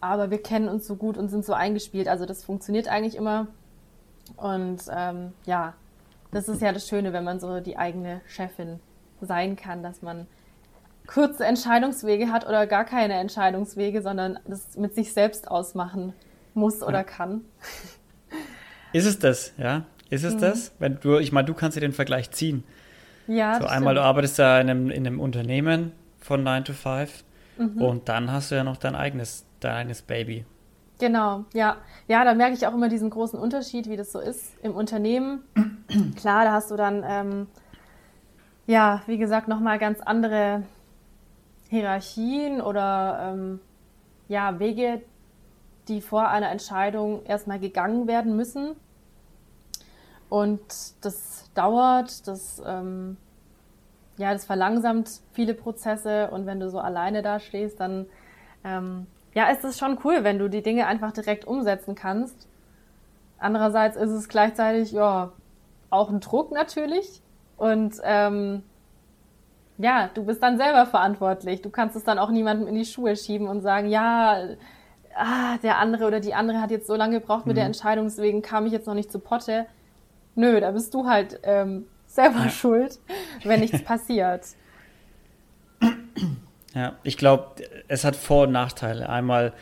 [0.00, 2.08] Aber wir kennen uns so gut und sind so eingespielt.
[2.08, 3.46] Also das funktioniert eigentlich immer.
[4.36, 5.74] Und ähm, ja,
[6.30, 8.80] das ist ja das Schöne, wenn man so die eigene Chefin
[9.20, 10.26] sein kann, dass man
[11.06, 16.12] kurze Entscheidungswege hat oder gar keine Entscheidungswege, sondern das mit sich selbst ausmachen
[16.54, 17.04] muss oder ja.
[17.04, 17.42] kann.
[18.92, 19.84] Ist es das, ja?
[20.10, 20.40] Ist es mhm.
[20.40, 20.72] das?
[20.78, 22.64] Wenn du, ich meine, du kannst dir den Vergleich ziehen.
[23.26, 23.58] Ja.
[23.58, 23.96] So einmal, stimmt.
[23.96, 27.24] du arbeitest ja in einem, in einem Unternehmen von 9 to 5
[27.58, 27.82] mhm.
[27.82, 30.44] und dann hast du ja noch dein eigenes, dein eigenes Baby.
[30.98, 31.76] Genau, ja.
[32.06, 35.42] Ja, da merke ich auch immer diesen großen Unterschied, wie das so ist im Unternehmen.
[36.16, 37.46] Klar, da hast du dann, ähm,
[38.66, 40.62] ja, wie gesagt, nochmal ganz andere
[41.68, 43.60] Hierarchien oder ähm,
[44.28, 45.02] ja, Wege,
[45.88, 48.76] die vor einer Entscheidung erstmal gegangen werden müssen.
[50.34, 53.18] Und das dauert, das, ähm,
[54.16, 58.06] ja, das verlangsamt viele Prozesse und wenn du so alleine da stehst, dann
[58.64, 62.48] ähm, ja, ist es schon cool, wenn du die Dinge einfach direkt umsetzen kannst.
[63.38, 65.30] Andererseits ist es gleichzeitig ja
[65.90, 67.22] auch ein Druck natürlich
[67.56, 68.64] und ähm,
[69.78, 71.62] ja, du bist dann selber verantwortlich.
[71.62, 74.48] Du kannst es dann auch niemandem in die Schuhe schieben und sagen, ja,
[75.14, 77.58] ah, der andere oder die andere hat jetzt so lange gebraucht mit mhm.
[77.58, 79.66] der Entscheidung, deswegen kam ich jetzt noch nicht zu Potte.
[80.34, 82.50] Nö, da bist du halt ähm, selber ja.
[82.50, 82.98] schuld,
[83.44, 84.42] wenn nichts passiert.
[86.74, 89.08] Ja, ich glaube, es hat Vor- und Nachteile.
[89.08, 89.52] Einmal,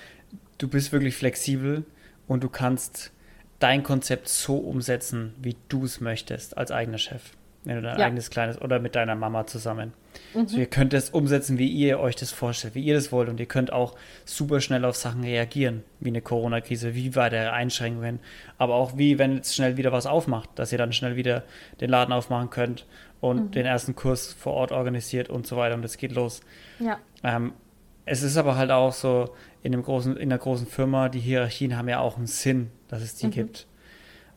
[0.58, 1.84] du bist wirklich flexibel
[2.26, 3.12] und du kannst
[3.58, 7.32] dein Konzept so umsetzen, wie du es möchtest als eigener Chef
[7.64, 8.06] wenn du dein ja.
[8.06, 9.92] eigenes kleines oder mit deiner Mama zusammen.
[10.34, 10.40] Mhm.
[10.40, 13.38] Also ihr könnt es umsetzen, wie ihr euch das vorstellt, wie ihr das wollt und
[13.40, 18.20] ihr könnt auch super schnell auf Sachen reagieren, wie eine Corona-Krise, wie weitere Einschränkungen,
[18.58, 21.44] aber auch wie, wenn jetzt schnell wieder was aufmacht, dass ihr dann schnell wieder
[21.80, 22.86] den Laden aufmachen könnt
[23.20, 23.50] und mhm.
[23.52, 26.40] den ersten Kurs vor Ort organisiert und so weiter und es geht los.
[26.80, 26.98] Ja.
[27.22, 27.52] Ähm,
[28.04, 29.30] es ist aber halt auch so,
[29.62, 33.02] in, einem großen, in einer großen Firma, die Hierarchien haben ja auch einen Sinn, dass
[33.02, 33.32] es die mhm.
[33.32, 33.66] gibt.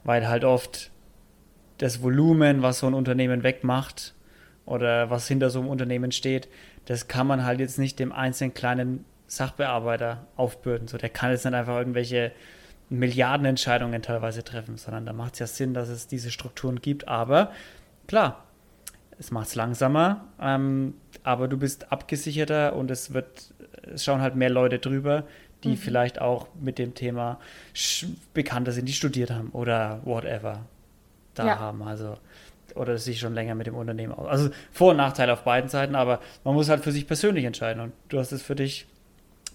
[0.04, 0.92] Weil halt oft
[1.78, 4.14] das Volumen, was so ein Unternehmen wegmacht
[4.66, 6.48] oder was hinter so einem Unternehmen steht,
[6.86, 10.88] das kann man halt jetzt nicht dem einzelnen kleinen Sachbearbeiter aufbürden.
[10.88, 12.32] So, der kann jetzt nicht einfach irgendwelche
[12.90, 17.08] Milliardenentscheidungen teilweise treffen, sondern da macht es ja Sinn, dass es diese Strukturen gibt.
[17.08, 17.52] Aber
[18.08, 18.44] klar,
[19.18, 24.36] es macht es langsamer, ähm, aber du bist abgesicherter und es wird, es schauen halt
[24.36, 25.24] mehr Leute drüber,
[25.64, 25.78] die mhm.
[25.78, 27.40] vielleicht auch mit dem Thema
[28.34, 30.66] bekannter sind, die studiert haben oder whatever
[31.36, 31.60] da ja.
[31.60, 31.84] haben.
[31.84, 32.18] Also,
[32.76, 34.28] oder sich schon länger mit dem Unternehmen aus.
[34.28, 37.82] Also Vor- und Nachteile auf beiden Seiten, aber man muss halt für sich persönlich entscheiden.
[37.82, 38.88] Und du hast es für dich,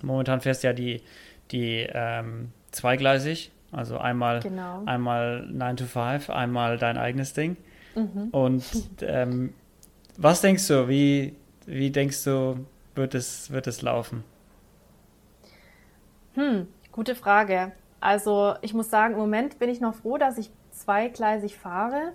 [0.03, 1.03] momentan fährst ja die,
[1.51, 4.83] die ähm, zweigleisig, also einmal, genau.
[4.87, 7.57] einmal 9 to 5, einmal dein eigenes Ding.
[7.95, 8.29] Mhm.
[8.31, 8.65] Und
[9.03, 9.53] ähm,
[10.17, 11.35] was denkst du, wie,
[11.67, 14.25] wie denkst du, wird es, wird es laufen?
[16.35, 17.73] Hm, gute Frage.
[18.01, 22.13] Also ich muss sagen, im Moment bin ich noch froh, dass ich zweigleisig fahre.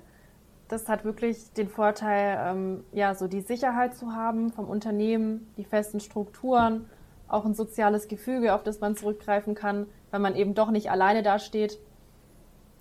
[0.68, 5.64] Das hat wirklich den Vorteil, ähm, ja, so die Sicherheit zu haben vom Unternehmen, die
[5.64, 6.90] festen Strukturen,
[7.28, 11.24] auch ein soziales Gefüge, auf das man zurückgreifen kann, weil man eben doch nicht alleine
[11.24, 11.80] dasteht.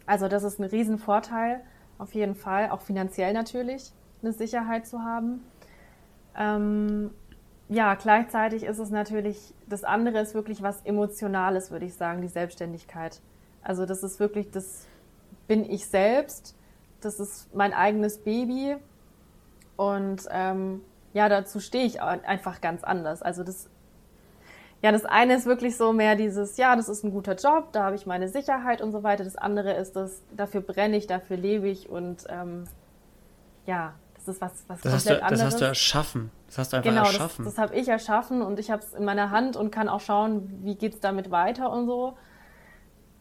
[0.06, 1.60] Also das ist ein Riesenvorteil,
[1.98, 3.92] auf jeden Fall, auch finanziell natürlich,
[4.22, 5.44] eine Sicherheit zu haben.
[6.36, 7.10] Ähm,
[7.68, 12.28] ja, gleichzeitig ist es natürlich, das andere ist wirklich was Emotionales, würde ich sagen, die
[12.28, 13.20] Selbstständigkeit.
[13.62, 14.86] Also das ist wirklich, das
[15.46, 16.56] bin ich selbst,
[17.00, 18.76] das ist mein eigenes Baby
[19.76, 20.80] und ähm,
[21.12, 23.22] ja, dazu stehe ich einfach ganz anders.
[23.22, 23.68] Also das,
[24.82, 27.84] ja, das eine ist wirklich so mehr dieses, ja, das ist ein guter Job, da
[27.84, 29.24] habe ich meine Sicherheit und so weiter.
[29.24, 32.64] Das andere ist das, dafür brenne ich, dafür lebe ich und ähm,
[33.66, 35.40] ja, das ist was, was das komplett du, anderes.
[35.40, 36.30] Das hast du erschaffen.
[36.46, 37.44] Das hast du einfach genau, erschaffen.
[37.44, 40.00] Das, das habe ich erschaffen und ich habe es in meiner Hand und kann auch
[40.00, 42.16] schauen, wie geht es damit weiter und so.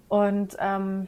[0.07, 1.07] Und ähm,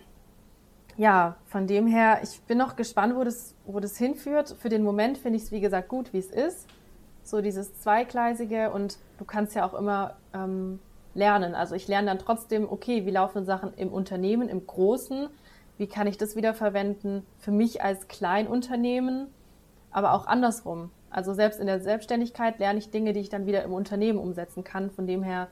[0.97, 4.55] ja, von dem her, ich bin noch gespannt, wo das, wo das hinführt.
[4.59, 6.67] Für den Moment finde ich es, wie gesagt, gut, wie es ist.
[7.23, 10.79] So dieses Zweigleisige und du kannst ja auch immer ähm,
[11.13, 11.55] lernen.
[11.55, 15.27] Also ich lerne dann trotzdem, okay, wie laufen Sachen im Unternehmen, im Großen?
[15.77, 19.27] Wie kann ich das wieder verwenden für mich als Kleinunternehmen?
[19.95, 20.91] aber auch andersrum.
[21.09, 24.65] Also selbst in der Selbstständigkeit lerne ich Dinge, die ich dann wieder im Unternehmen umsetzen
[24.65, 24.91] kann.
[24.91, 25.47] Von dem her,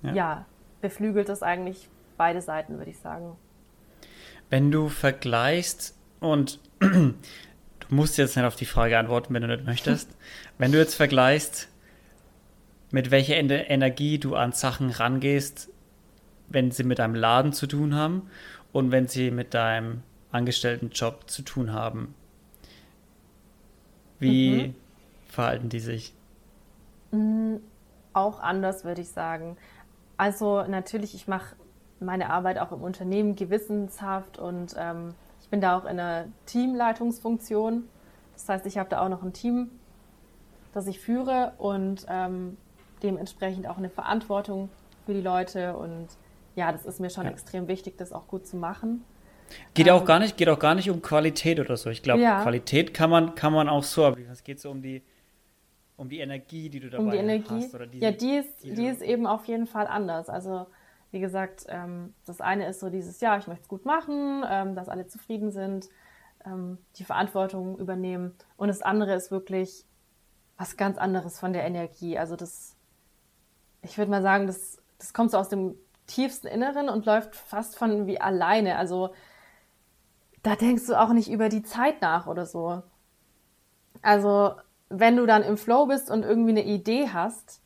[0.00, 0.44] ja, ja
[0.80, 3.36] beflügelt das eigentlich beide Seiten, würde ich sagen.
[4.50, 7.14] Wenn du vergleichst und du
[7.88, 10.10] musst jetzt nicht auf die Frage antworten, wenn du nicht möchtest.
[10.58, 11.68] wenn du jetzt vergleichst,
[12.90, 15.70] mit welcher Energie du an Sachen rangehst,
[16.48, 18.28] wenn sie mit deinem Laden zu tun haben
[18.72, 22.14] und wenn sie mit deinem Angestelltenjob zu tun haben.
[24.18, 24.74] Wie mhm.
[25.28, 26.12] verhalten die sich?
[27.12, 27.56] Mm,
[28.12, 29.56] auch anders, würde ich sagen.
[30.16, 31.56] Also natürlich, ich mache
[32.00, 37.84] meine Arbeit auch im Unternehmen gewissenshaft und ähm, ich bin da auch in einer Teamleitungsfunktion.
[38.34, 39.70] Das heißt, ich habe da auch noch ein Team,
[40.72, 42.56] das ich führe und ähm,
[43.02, 44.70] dementsprechend auch eine Verantwortung
[45.06, 45.76] für die Leute.
[45.76, 46.08] Und
[46.54, 47.30] ja, das ist mir schon ja.
[47.30, 49.04] extrem wichtig, das auch gut zu machen.
[49.74, 51.90] Geht ähm, auch gar nicht, geht auch gar nicht um Qualität oder so.
[51.90, 52.42] Ich glaube, ja.
[52.42, 55.02] Qualität kann man, kann man auch so, aber es geht so um die,
[55.96, 57.54] um die Energie, die du dabei um die Energie.
[57.54, 57.74] hast.
[57.74, 60.28] Oder diese, ja, die ist, die, die ist eben auf jeden Fall anders.
[60.28, 60.66] Also
[61.10, 64.74] wie gesagt, ähm, das eine ist so dieses, ja, ich möchte es gut machen, ähm,
[64.74, 65.88] dass alle zufrieden sind,
[66.44, 68.34] ähm, die Verantwortung übernehmen.
[68.56, 69.84] Und das andere ist wirklich
[70.56, 72.18] was ganz anderes von der Energie.
[72.18, 72.76] Also das,
[73.82, 75.74] ich würde mal sagen, das, das kommt so aus dem
[76.06, 78.76] tiefsten Inneren und läuft fast von wie alleine.
[78.76, 79.10] Also
[80.42, 82.82] da denkst du auch nicht über die Zeit nach oder so.
[84.02, 84.54] Also,
[84.88, 87.59] wenn du dann im Flow bist und irgendwie eine Idee hast,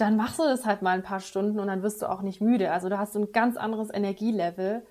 [0.00, 2.40] dann machst du das halt mal ein paar Stunden und dann wirst du auch nicht
[2.40, 2.72] müde.
[2.72, 4.84] Also, du hast ein ganz anderes Energielevel.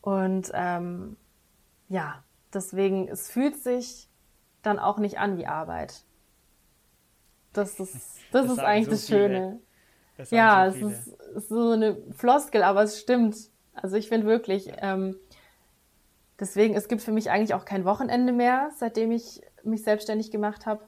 [0.00, 1.16] Und ähm,
[1.88, 2.22] ja,
[2.54, 4.08] deswegen, es fühlt sich
[4.62, 6.02] dann auch nicht an wie Arbeit.
[7.52, 9.60] Das ist, das, das ist eigentlich so das Schöne.
[10.16, 13.36] Das ja, so es ist, ist, so eine Floskel, aber es stimmt.
[13.74, 15.16] Also ich finde wirklich, ähm,
[16.38, 20.66] Deswegen, es gibt für mich eigentlich auch kein Wochenende mehr, seitdem ich mich selbstständig gemacht
[20.66, 20.84] habe.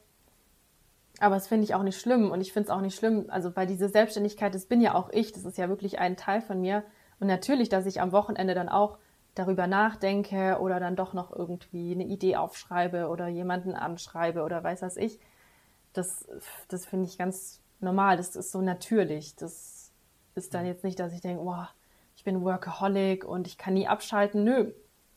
[1.19, 3.55] Aber das finde ich auch nicht schlimm und ich finde es auch nicht schlimm, also
[3.55, 6.61] weil diese Selbstständigkeit, das bin ja auch ich, das ist ja wirklich ein Teil von
[6.61, 6.83] mir.
[7.19, 8.97] Und natürlich, dass ich am Wochenende dann auch
[9.35, 14.81] darüber nachdenke oder dann doch noch irgendwie eine Idee aufschreibe oder jemanden anschreibe oder weiß
[14.81, 15.19] was ich,
[15.93, 16.27] das,
[16.67, 19.35] das finde ich ganz normal, das ist so natürlich.
[19.35, 19.91] Das
[20.35, 21.67] ist dann jetzt nicht, dass ich denke, wow,
[22.15, 24.43] ich bin Workaholic und ich kann nie abschalten.
[24.43, 24.71] Nö,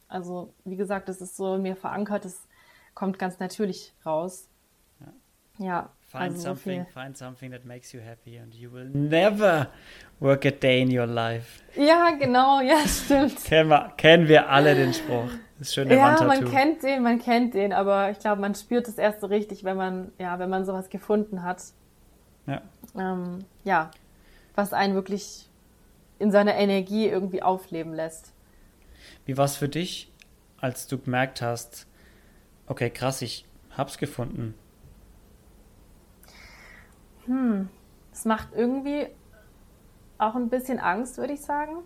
[0.08, 2.46] also wie gesagt, das ist so in mir verankert, das
[2.94, 4.48] kommt ganz natürlich raus.
[5.62, 5.90] Ja.
[6.12, 9.68] find also something, so find something that makes you happy and you will never
[10.20, 11.62] work a day in your life.
[11.74, 13.42] Ja, genau, ja, stimmt.
[13.44, 15.30] kennen, wir, kennen wir alle den Spruch.
[15.58, 18.54] Das ist schön der Ja, man kennt den, man kennt den, aber ich glaube, man
[18.54, 21.62] spürt es erst so richtig, wenn man, ja, wenn man sowas gefunden hat.
[22.46, 22.60] Ja.
[22.94, 23.90] Ähm, ja,
[24.54, 25.48] was einen wirklich
[26.18, 28.32] in seiner Energie irgendwie aufleben lässt.
[29.24, 30.10] Wie war es für dich,
[30.60, 31.86] als du gemerkt hast,
[32.66, 33.46] okay, krass, ich
[33.76, 34.54] hab's gefunden?
[37.26, 37.68] Hm,
[38.12, 39.06] es macht irgendwie
[40.18, 41.78] auch ein bisschen Angst, würde ich sagen,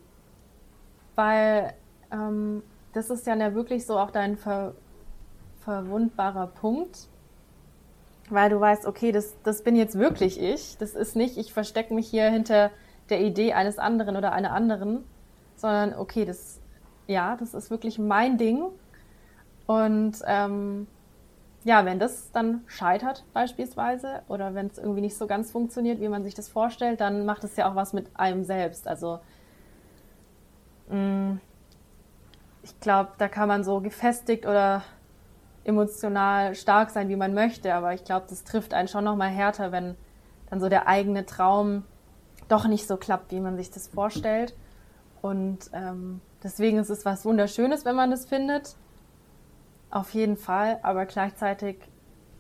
[1.15, 1.75] weil
[2.11, 4.75] ähm, das ist ja wirklich so auch dein ver
[5.65, 7.09] verwundbarer Punkt,
[8.31, 11.93] weil du weißt, okay, das, das bin jetzt wirklich ich, das ist nicht, ich verstecke
[11.93, 12.71] mich hier hinter
[13.11, 15.05] der Idee eines anderen oder einer anderen,
[15.57, 16.61] sondern okay, das
[17.07, 18.65] ja, das ist wirklich mein Ding.
[19.67, 20.87] Und ähm,
[21.67, 26.09] ja, wenn das dann scheitert beispielsweise oder wenn es irgendwie nicht so ganz funktioniert, wie
[26.09, 28.89] man sich das vorstellt, dann macht es ja auch was mit einem selbst.
[28.89, 29.19] Also
[30.89, 31.35] mm,
[32.63, 34.83] ich glaube, da kann man so gefestigt oder
[35.65, 39.29] emotional stark sein, wie man möchte, aber ich glaube, das trifft einen schon noch mal
[39.29, 39.97] härter, wenn
[40.49, 41.83] dann so der eigene Traum
[42.49, 44.55] doch nicht so klappt, wie man sich das vorstellt.
[45.21, 48.77] Und ähm, Deswegen ist es was Wunderschönes, wenn man das findet.
[49.91, 51.77] Auf jeden Fall, aber gleichzeitig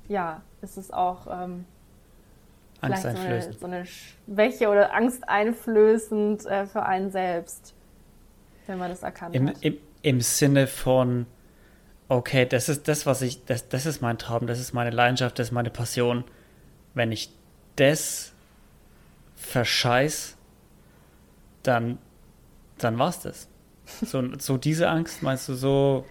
[0.08, 1.64] ja, ist es auch ähm,
[2.80, 3.58] Angsteinflößend.
[3.58, 7.74] So, eine, so eine Schwäche oder angsteinflößend äh, für einen selbst,
[8.66, 9.56] wenn man das erkannt Im, hat.
[9.62, 11.26] Im, Im Sinne von,
[12.08, 15.38] okay, das ist das, was ich, das, das ist mein Traum, das ist meine Leidenschaft,
[15.38, 16.24] das ist meine Passion.
[16.94, 17.32] Wenn ich
[17.76, 18.32] das
[19.36, 20.36] verscheiß,
[21.62, 21.98] dann,
[22.78, 23.48] dann war's das.
[24.04, 26.04] So, so diese Angst, meinst du so?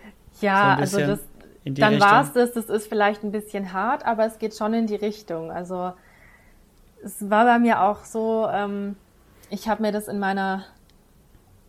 [0.46, 1.20] Ja, so also das,
[1.66, 4.88] dann war es das, das ist vielleicht ein bisschen hart, aber es geht schon in
[4.88, 5.52] die Richtung.
[5.52, 5.94] Also
[7.04, 8.96] es war bei mir auch so, ähm,
[9.50, 10.66] ich habe mir das in meiner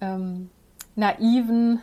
[0.01, 0.51] ähm,
[0.95, 1.81] naiven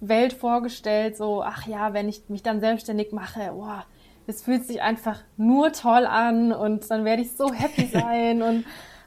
[0.00, 3.84] Welt vorgestellt, so, ach ja, wenn ich mich dann selbstständig mache, boah,
[4.26, 8.64] es fühlt sich einfach nur toll an und dann werde ich so happy sein und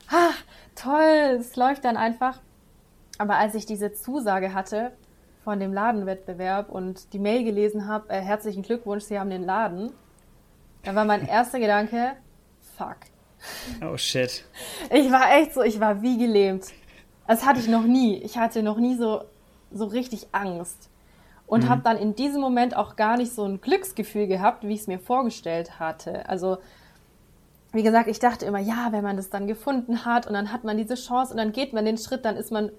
[0.10, 0.32] ah,
[0.76, 2.39] toll, es läuft dann einfach.
[3.18, 4.92] Aber als ich diese Zusage hatte
[5.43, 9.91] von dem Ladenwettbewerb und die Mail gelesen habe, äh, herzlichen Glückwunsch, Sie haben den Laden,
[10.84, 12.13] dann war mein erster Gedanke,
[12.78, 12.97] fuck.
[13.82, 14.43] Oh shit.
[14.91, 16.65] Ich war echt so, ich war wie gelähmt.
[17.28, 18.17] Das hatte ich noch nie.
[18.17, 19.23] Ich hatte noch nie so,
[19.71, 20.89] so richtig Angst.
[21.45, 21.69] Und mhm.
[21.69, 24.88] habe dann in diesem Moment auch gar nicht so ein Glücksgefühl gehabt, wie ich es
[24.88, 26.28] mir vorgestellt hatte.
[26.28, 26.58] Also,
[27.71, 30.63] wie gesagt, ich dachte immer, ja, wenn man das dann gefunden hat und dann hat
[30.63, 32.71] man diese Chance und dann geht man den Schritt, dann ist man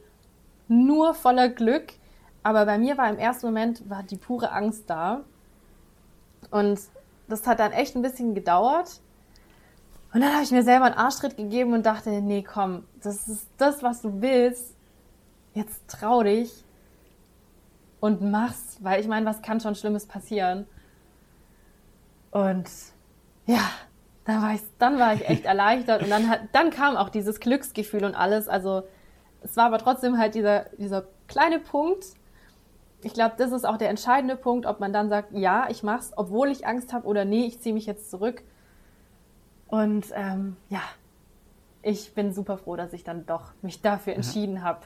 [0.68, 1.92] nur voller Glück.
[2.42, 5.22] Aber bei mir war im ersten Moment war die pure Angst da.
[6.50, 6.80] Und
[7.28, 9.00] das hat dann echt ein bisschen gedauert.
[10.12, 13.46] Und dann habe ich mir selber einen Arschtritt gegeben und dachte, nee, komm, das ist
[13.58, 14.74] das, was du willst.
[15.54, 16.64] Jetzt trau dich
[18.00, 20.66] und mach's, weil ich meine, was kann schon Schlimmes passieren?
[22.30, 22.68] Und
[23.46, 23.60] ja,
[24.24, 27.40] dann war ich, dann war ich echt erleichtert und dann hat, dann kam auch dieses
[27.40, 28.48] Glücksgefühl und alles.
[28.48, 28.82] Also
[29.42, 32.04] es war aber trotzdem halt dieser, dieser kleine Punkt.
[33.02, 36.12] Ich glaube, das ist auch der entscheidende Punkt, ob man dann sagt, ja, ich mach's,
[36.16, 38.42] obwohl ich Angst habe oder nee, ich ziehe mich jetzt zurück.
[39.68, 40.82] Und ähm, ja,
[41.82, 44.62] ich bin super froh, dass ich dann doch mich dafür entschieden ja.
[44.62, 44.80] habe,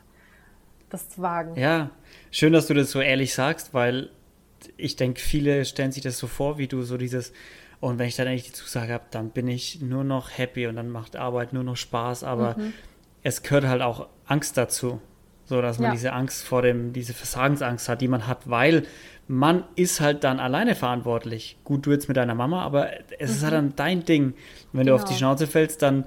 [0.91, 1.57] das zu wagen.
[1.57, 1.91] Ja,
[2.31, 4.11] schön, dass du das so ehrlich sagst, weil
[4.77, 7.33] ich denke, viele stellen sich das so vor, wie du so dieses,
[7.81, 10.77] und wenn ich dann eigentlich die Zusage habe, dann bin ich nur noch happy und
[10.77, 12.73] dann macht Arbeit nur noch Spaß, aber mhm.
[13.23, 15.01] es gehört halt auch Angst dazu.
[15.47, 15.93] So, dass man ja.
[15.93, 18.85] diese Angst vor dem, diese Versagensangst hat, die man hat, weil
[19.29, 21.57] man ist halt dann alleine verantwortlich.
[21.65, 23.37] Gut, du jetzt mit deiner Mama, aber es mhm.
[23.37, 23.57] ist halt mhm.
[23.57, 24.25] dann dein Ding.
[24.25, 24.35] Und
[24.73, 24.97] wenn genau.
[24.97, 25.19] du auf die genau.
[25.19, 26.05] Schnauze fällst, dann,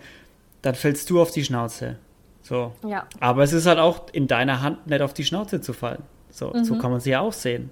[0.62, 1.98] dann fällst du auf die Schnauze.
[2.42, 2.74] So.
[2.88, 3.08] Ja.
[3.20, 6.04] Aber es ist halt auch in deiner Hand, nicht auf die Schnauze zu fallen.
[6.30, 6.64] So, mhm.
[6.64, 7.70] so kann man sie ja auch sehen.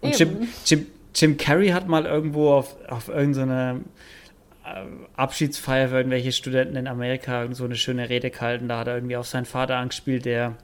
[0.00, 3.80] Und Jim, Jim, Jim Carrey hat mal irgendwo auf, auf irgendeiner
[4.64, 4.84] äh,
[5.16, 8.68] Abschiedsfeier für irgendwelche Studenten in Amerika so eine schöne Rede gehalten.
[8.68, 10.54] Da hat er irgendwie auf seinen Vater angespielt, der,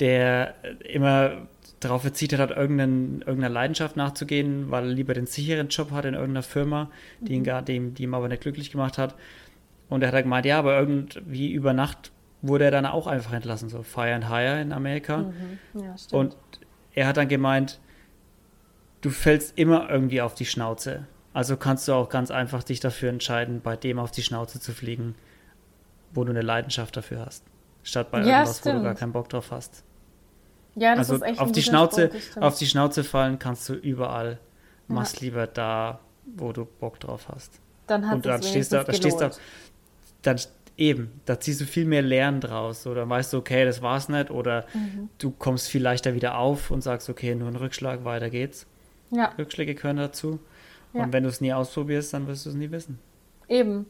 [0.00, 1.48] der immer
[1.80, 6.42] darauf verzichtet hat, irgendeiner Leidenschaft nachzugehen, weil er lieber den sicheren Job hat in irgendeiner
[6.42, 7.44] Firma, die ihn, mhm.
[7.44, 9.14] gar, die, die ihm aber nicht glücklich gemacht hat.
[9.88, 12.10] Und er hat gemeint, ja, aber irgendwie über Nacht
[12.42, 15.18] wurde er dann auch einfach entlassen, so Fire and Hire in Amerika.
[15.18, 15.58] Mhm.
[15.74, 16.36] Ja, und
[16.94, 17.80] er hat dann gemeint,
[19.00, 21.06] du fällst immer irgendwie auf die Schnauze.
[21.32, 24.72] Also kannst du auch ganz einfach dich dafür entscheiden, bei dem auf die Schnauze zu
[24.72, 25.14] fliegen,
[26.12, 27.44] wo du eine Leidenschaft dafür hast.
[27.82, 28.74] Statt bei ja, irgendwas, stimmt.
[28.74, 29.84] wo du gar keinen Bock drauf hast.
[30.78, 33.74] Ja, das also ist echt auf die Schnauze, Sport, auf die Schnauze fallen kannst du
[33.74, 34.38] überall.
[34.88, 34.94] Ja.
[34.94, 36.00] Mach's lieber da,
[36.36, 37.60] wo du Bock drauf hast.
[37.86, 39.30] Dann hat Und dann stehst du, da stehst du,
[40.22, 40.38] dann
[40.76, 42.86] eben, da ziehst du viel mehr Lernen draus.
[42.86, 44.30] Oder weißt du, okay, das war's nicht.
[44.30, 45.08] Oder mhm.
[45.18, 48.66] du kommst viel leichter wieder auf und sagst, okay, nur ein Rückschlag, weiter geht's.
[49.10, 49.32] Ja.
[49.38, 50.38] Rückschläge gehören dazu.
[50.92, 51.04] Ja.
[51.04, 52.98] Und wenn du es nie ausprobierst, dann wirst du es nie wissen.
[53.48, 53.86] Eben.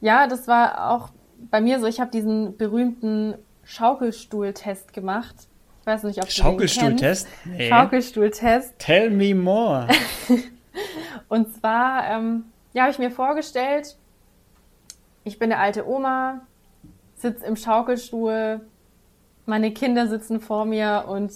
[0.00, 1.10] Ja, das war auch
[1.50, 1.86] bei mir so.
[1.86, 5.48] Ich habe diesen berühmten Schaukelstuhltest gemacht
[5.84, 7.28] ich weiß nicht, ob Schaukelstuhltest?
[7.44, 7.68] Nee.
[7.68, 8.78] Schaukelstuhltest.
[8.78, 9.86] Tell me more.
[11.28, 13.94] und zwar, ähm, ja, habe ich mir vorgestellt,
[15.24, 16.40] ich bin eine alte Oma,
[17.16, 18.62] sitze im Schaukelstuhl,
[19.44, 21.34] meine Kinder sitzen vor mir und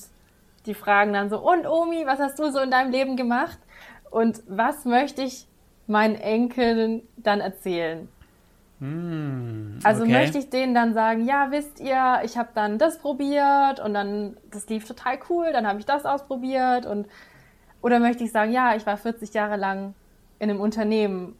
[0.64, 3.58] die fragen dann so, und Omi, was hast du so in deinem Leben gemacht?
[4.10, 5.46] Und was möchte ich
[5.86, 8.08] meinen Enkeln dann erzählen?
[8.80, 13.80] Mm, also möchte ich denen dann sagen, ja, wisst ihr, ich habe dann das probiert
[13.80, 17.08] und dann, das lief total cool, dann habe ich das ausprobiert und
[17.80, 19.94] oder möchte ich sagen, ja, ich war 40 Jahre lang
[20.38, 21.36] in einem Unternehmen.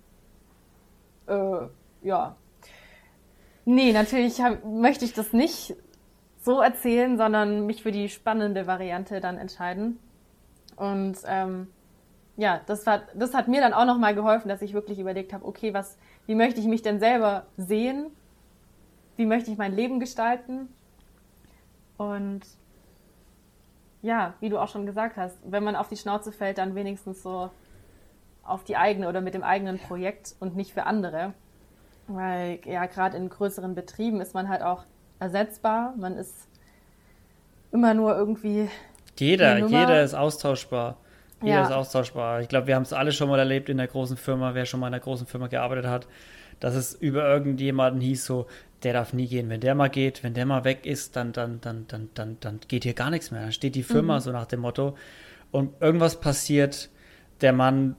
[1.27, 1.67] Äh,
[2.03, 2.37] ja.
[3.65, 5.77] Nee, natürlich hab, möchte ich das nicht
[6.41, 9.99] so erzählen, sondern mich für die spannende Variante dann entscheiden.
[10.77, 11.69] Und ähm,
[12.37, 15.45] ja, das hat, das hat mir dann auch nochmal geholfen, dass ich wirklich überlegt habe,
[15.45, 15.99] okay, was,
[16.29, 18.11] wie möchte ich mich denn selber sehen?
[19.17, 20.69] Wie möchte ich mein Leben gestalten?
[21.97, 22.43] Und
[24.03, 27.23] ja, wie du auch schon gesagt hast, wenn man auf die Schnauze fällt, dann wenigstens
[27.23, 27.51] so
[28.45, 31.33] auf die eigene oder mit dem eigenen Projekt und nicht für andere.
[32.09, 34.85] Weil ja, gerade in größeren Betrieben ist man halt auch
[35.21, 35.95] ersetzbar.
[35.97, 36.47] Man ist
[37.73, 38.69] immer nur irgendwie.
[39.19, 40.99] Jeder, jeder ist austauschbar.
[41.41, 41.65] Jeder ja.
[41.65, 42.41] ist austauschbar.
[42.41, 44.81] Ich glaube, wir haben es alle schon mal erlebt in der großen Firma, wer schon
[44.81, 46.09] mal in einer großen Firma gearbeitet hat,
[46.59, 48.47] dass es über irgendjemanden hieß, so,
[48.83, 49.49] der darf nie gehen.
[49.49, 52.61] Wenn der mal geht, wenn der mal weg ist, dann, dann, dann, dann, dann, dann
[52.67, 53.43] geht hier gar nichts mehr.
[53.43, 54.21] Dann steht die Firma mhm.
[54.21, 54.97] so nach dem Motto.
[55.51, 56.91] Und irgendwas passiert,
[57.41, 57.97] der Mann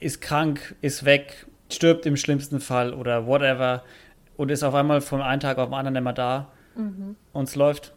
[0.00, 3.84] ist krank, ist weg, stirbt im schlimmsten Fall oder whatever
[4.36, 7.16] und ist auf einmal von einem Tag auf den anderen immer da mhm.
[7.32, 7.94] und es läuft.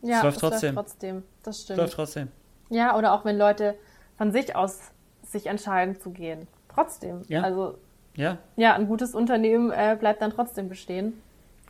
[0.00, 0.74] Ja, es läuft trotzdem.
[0.74, 1.22] läuft trotzdem.
[1.42, 1.78] Das stimmt.
[1.78, 2.28] Es läuft trotzdem.
[2.72, 3.74] Ja, oder auch wenn Leute
[4.16, 4.80] von sich aus
[5.22, 6.48] sich entscheiden zu gehen.
[6.68, 7.22] Trotzdem.
[7.28, 7.42] Ja.
[7.42, 7.78] Also
[8.14, 11.20] ja, ja ein gutes Unternehmen äh, bleibt dann trotzdem bestehen.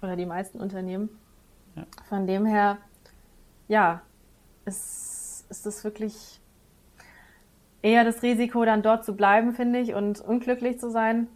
[0.00, 1.08] Oder die meisten Unternehmen.
[1.76, 1.84] Ja.
[2.08, 2.78] Von dem her,
[3.68, 4.02] ja,
[4.64, 6.40] ist, ist das wirklich
[7.82, 11.28] eher das Risiko, dann dort zu bleiben, finde ich, und unglücklich zu sein.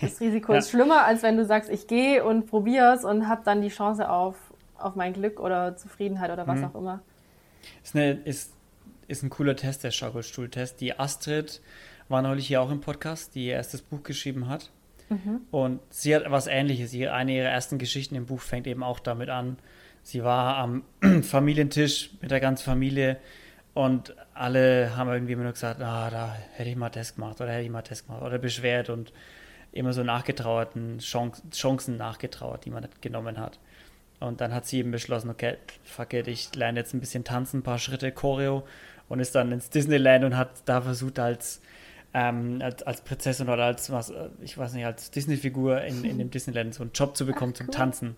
[0.00, 0.58] Das Risiko ja.
[0.58, 4.10] ist schlimmer, als wenn du sagst, ich gehe und probier's und habe dann die Chance
[4.10, 4.36] auf,
[4.78, 6.64] auf mein Glück oder Zufriedenheit oder was mhm.
[6.64, 7.00] auch immer.
[7.82, 8.52] Ist, eine, ist,
[9.08, 10.80] ist ein cooler Test, der Schaukelstuhltest.
[10.80, 11.60] Die Astrid
[12.08, 14.70] war neulich hier auch im Podcast, die ihr erstes Buch geschrieben hat.
[15.08, 15.40] Mhm.
[15.50, 16.92] Und sie hat was Ähnliches.
[16.94, 19.58] eine ihrer ersten Geschichten im Buch fängt eben auch damit an.
[20.02, 20.84] Sie war am
[21.22, 23.18] Familientisch mit der ganzen Familie
[23.74, 27.52] und alle haben irgendwie immer nur gesagt, ah, da hätte ich mal das gemacht oder
[27.52, 29.12] hätte ich mal das gemacht oder beschwert und
[29.72, 33.58] immer so nachgetrauerten Chancen nachgetrauert, die man nicht genommen hat.
[34.20, 37.58] Und dann hat sie eben beschlossen, okay, fuck it, ich lerne jetzt ein bisschen tanzen,
[37.58, 38.64] ein paar Schritte Choreo
[39.08, 41.60] und ist dann ins Disneyland und hat da versucht als,
[42.14, 46.30] ähm, als, als Prinzessin oder als was, ich weiß nicht, als Disney-Figur in, in dem
[46.30, 47.66] Disneyland so einen Job zu bekommen Ach, cool.
[47.66, 48.16] zum Tanzen.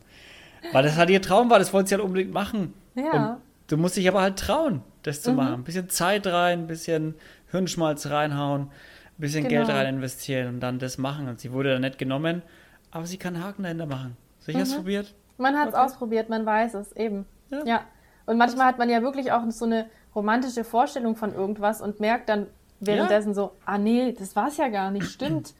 [0.72, 2.74] Weil das halt ihr Traum war, das wollte sie halt unbedingt machen.
[2.94, 3.12] Ja.
[3.12, 5.36] Und du musst dich aber halt trauen, das zu mhm.
[5.36, 5.54] machen.
[5.54, 7.14] Ein bisschen Zeit rein, ein bisschen
[7.50, 8.70] Hirnschmalz reinhauen, ein
[9.18, 9.66] bisschen genau.
[9.66, 11.28] Geld rein investieren und dann das machen.
[11.28, 12.42] Und sie wurde dann nicht genommen,
[12.90, 14.16] aber sie kann Haken dahinter machen.
[14.40, 14.74] Sicher mhm.
[14.74, 15.14] probiert?
[15.38, 15.84] Man hat es okay.
[15.84, 17.26] ausprobiert, man weiß es eben.
[17.50, 17.64] Ja.
[17.64, 17.80] ja.
[18.26, 22.28] Und manchmal hat man ja wirklich auch so eine romantische Vorstellung von irgendwas und merkt
[22.28, 22.48] dann
[22.80, 23.34] währenddessen ja.
[23.34, 25.54] so, ah nee, das war es ja gar nicht, stimmt.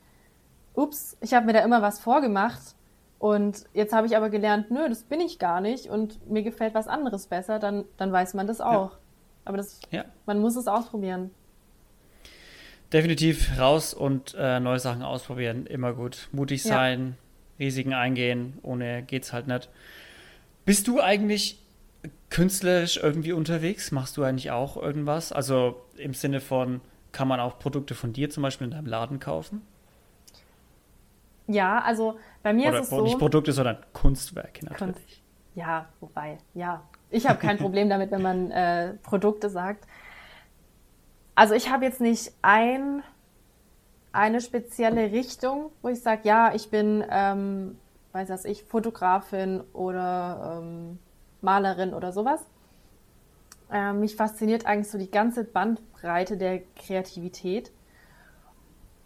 [0.75, 2.61] Ups, ich habe mir da immer was vorgemacht
[3.19, 6.75] und jetzt habe ich aber gelernt, nö, das bin ich gar nicht und mir gefällt
[6.75, 8.93] was anderes besser, dann, dann weiß man das auch.
[8.93, 8.99] Ja.
[9.45, 10.05] Aber das, ja.
[10.27, 11.31] man muss es ausprobieren.
[12.93, 16.29] Definitiv raus und äh, neue Sachen ausprobieren, immer gut.
[16.33, 17.17] Mutig sein.
[17.59, 19.69] Risiken eingehen, ohne geht's halt nicht.
[20.65, 21.61] Bist du eigentlich
[22.31, 23.91] künstlerisch irgendwie unterwegs?
[23.91, 25.33] Machst du eigentlich auch irgendwas?
[25.33, 26.81] Also im Sinne von,
[27.13, 29.63] kann man auch Produkte von dir zum Beispiel in deinem Laden kaufen?
[31.47, 33.03] Ja, also bei mir Oder ist es so.
[33.03, 34.95] Nicht Produkte, sondern Kunstwerke natürlich.
[34.95, 35.23] Kunst.
[35.55, 36.83] Ja, wobei, ja.
[37.11, 39.87] Ich habe kein Problem damit, wenn man äh, Produkte sagt.
[41.35, 43.03] Also ich habe jetzt nicht ein,
[44.13, 47.79] eine spezielle Richtung, wo ich sage, ja, ich bin, ähm,
[48.13, 50.99] weiß was ich, Fotografin oder ähm,
[51.41, 52.45] Malerin oder sowas.
[53.71, 57.71] Äh, mich fasziniert eigentlich so die ganze Bandbreite der Kreativität.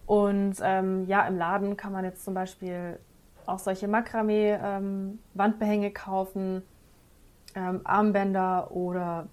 [0.06, 2.98] Und ähm, ja, im Laden kann man jetzt zum Beispiel
[3.46, 6.62] auch solche Makramee-Wandbehänge ähm, kaufen,
[7.54, 9.26] ähm, Armbänder oder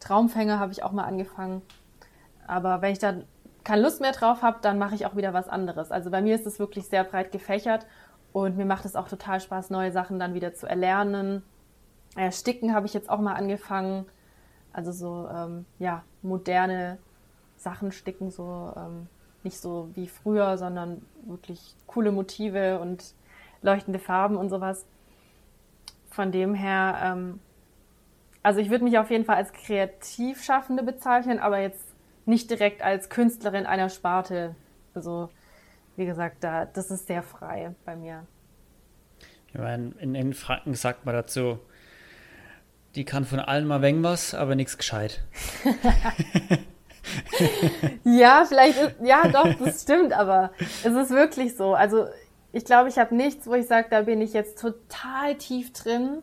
[0.00, 1.62] Traumfänger habe ich auch mal angefangen.
[2.46, 3.24] Aber wenn ich dann
[3.68, 5.90] keine Lust mehr drauf habe, dann mache ich auch wieder was anderes.
[5.92, 7.84] Also bei mir ist es wirklich sehr breit gefächert
[8.32, 11.42] und mir macht es auch total Spaß, neue Sachen dann wieder zu erlernen.
[12.16, 14.06] Äh, Sticken habe ich jetzt auch mal angefangen.
[14.72, 16.96] Also so, ähm, ja, moderne
[17.58, 19.06] Sachen sticken, so ähm,
[19.42, 23.12] nicht so wie früher, sondern wirklich coole Motive und
[23.60, 24.86] leuchtende Farben und sowas.
[26.08, 27.38] Von dem her, ähm,
[28.42, 31.87] also ich würde mich auf jeden Fall als Kreativschaffende bezeichnen, aber jetzt
[32.28, 34.54] nicht direkt als Künstlerin einer Sparte.
[34.94, 35.30] Also
[35.96, 38.26] wie gesagt, da, das ist sehr frei bei mir.
[39.48, 41.58] Ich meine, in, in Franken sagt man dazu,
[42.94, 45.24] die kann von allen mal wegen was, aber nichts gescheit.
[48.04, 51.74] ja, vielleicht ist, ja, doch, das stimmt, aber es ist wirklich so.
[51.74, 52.06] Also
[52.52, 56.22] ich glaube, ich habe nichts, wo ich sage, da bin ich jetzt total tief drin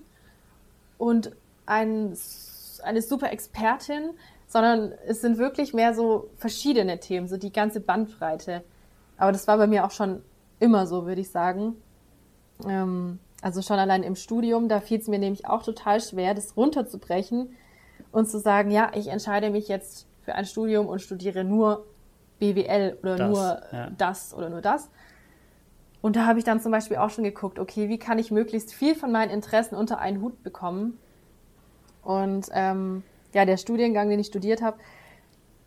[0.98, 1.32] und
[1.66, 2.18] ein,
[2.84, 4.12] eine super Expertin,
[4.48, 8.64] sondern es sind wirklich mehr so verschiedene Themen, so die ganze Bandbreite.
[9.18, 10.22] Aber das war bei mir auch schon
[10.60, 11.76] immer so, würde ich sagen.
[12.68, 16.58] Ähm, also schon allein im Studium, da fiel es mir nämlich auch total schwer, das
[16.58, 17.56] runterzubrechen
[18.12, 21.86] und zu sagen, ja, ich entscheide mich jetzt für ein Studium und studiere nur
[22.40, 23.90] BWL oder das, nur ja.
[23.98, 24.90] das oder nur das.
[26.02, 28.74] Und da habe ich dann zum Beispiel auch schon geguckt, okay, wie kann ich möglichst
[28.74, 31.00] viel von meinen Interessen unter einen Hut bekommen?
[32.04, 33.04] Und ähm,
[33.36, 34.78] ja, der Studiengang, den ich studiert habe,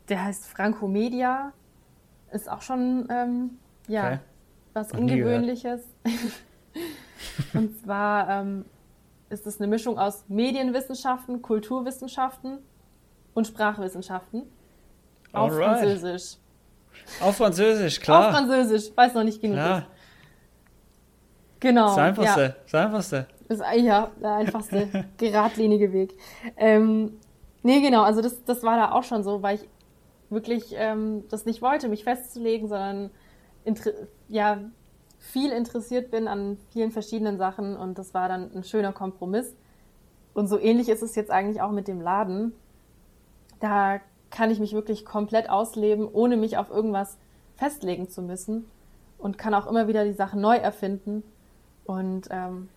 [0.09, 1.53] der heißt Franco Media.
[2.33, 4.19] ist auch schon ähm, ja, okay.
[4.73, 5.83] was Noch Ungewöhnliches.
[7.53, 8.65] Und zwar ähm,
[9.29, 12.59] ist es eine Mischung aus Medienwissenschaften, Kulturwissenschaften
[13.35, 14.45] und Sprachwissenschaften.
[15.33, 15.81] Auf Alright.
[15.81, 16.39] Französisch.
[17.21, 18.29] Auf Französisch, klar.
[18.29, 19.57] Auf Französisch, weiß noch nicht genug.
[19.57, 19.79] Klar.
[19.79, 19.87] Ist.
[21.61, 21.89] Genau.
[21.89, 22.41] Das Einfachste.
[22.41, 22.55] Ja.
[22.65, 23.27] Das Einfachste.
[23.49, 26.15] Das, ja, der einfachste, geradlinige Weg.
[26.57, 27.19] Ähm,
[27.63, 29.69] nee, genau, also das, das war da auch schon so, weil ich
[30.31, 33.11] wirklich ähm, das nicht wollte, mich festzulegen, sondern
[34.29, 34.59] ja,
[35.19, 39.55] viel interessiert bin an vielen verschiedenen Sachen und das war dann ein schöner Kompromiss.
[40.35, 42.53] Und so ähnlich ist es jetzt eigentlich auch mit dem Laden.
[43.61, 44.01] Da
[44.31, 47.19] kann ich mich wirklich komplett ausleben, ohne mich auf irgendwas
[47.57, 48.71] festlegen zu müssen
[49.19, 51.25] und kann auch immer wieder die Sachen neu erfinden.
[51.85, 52.69] Und ähm,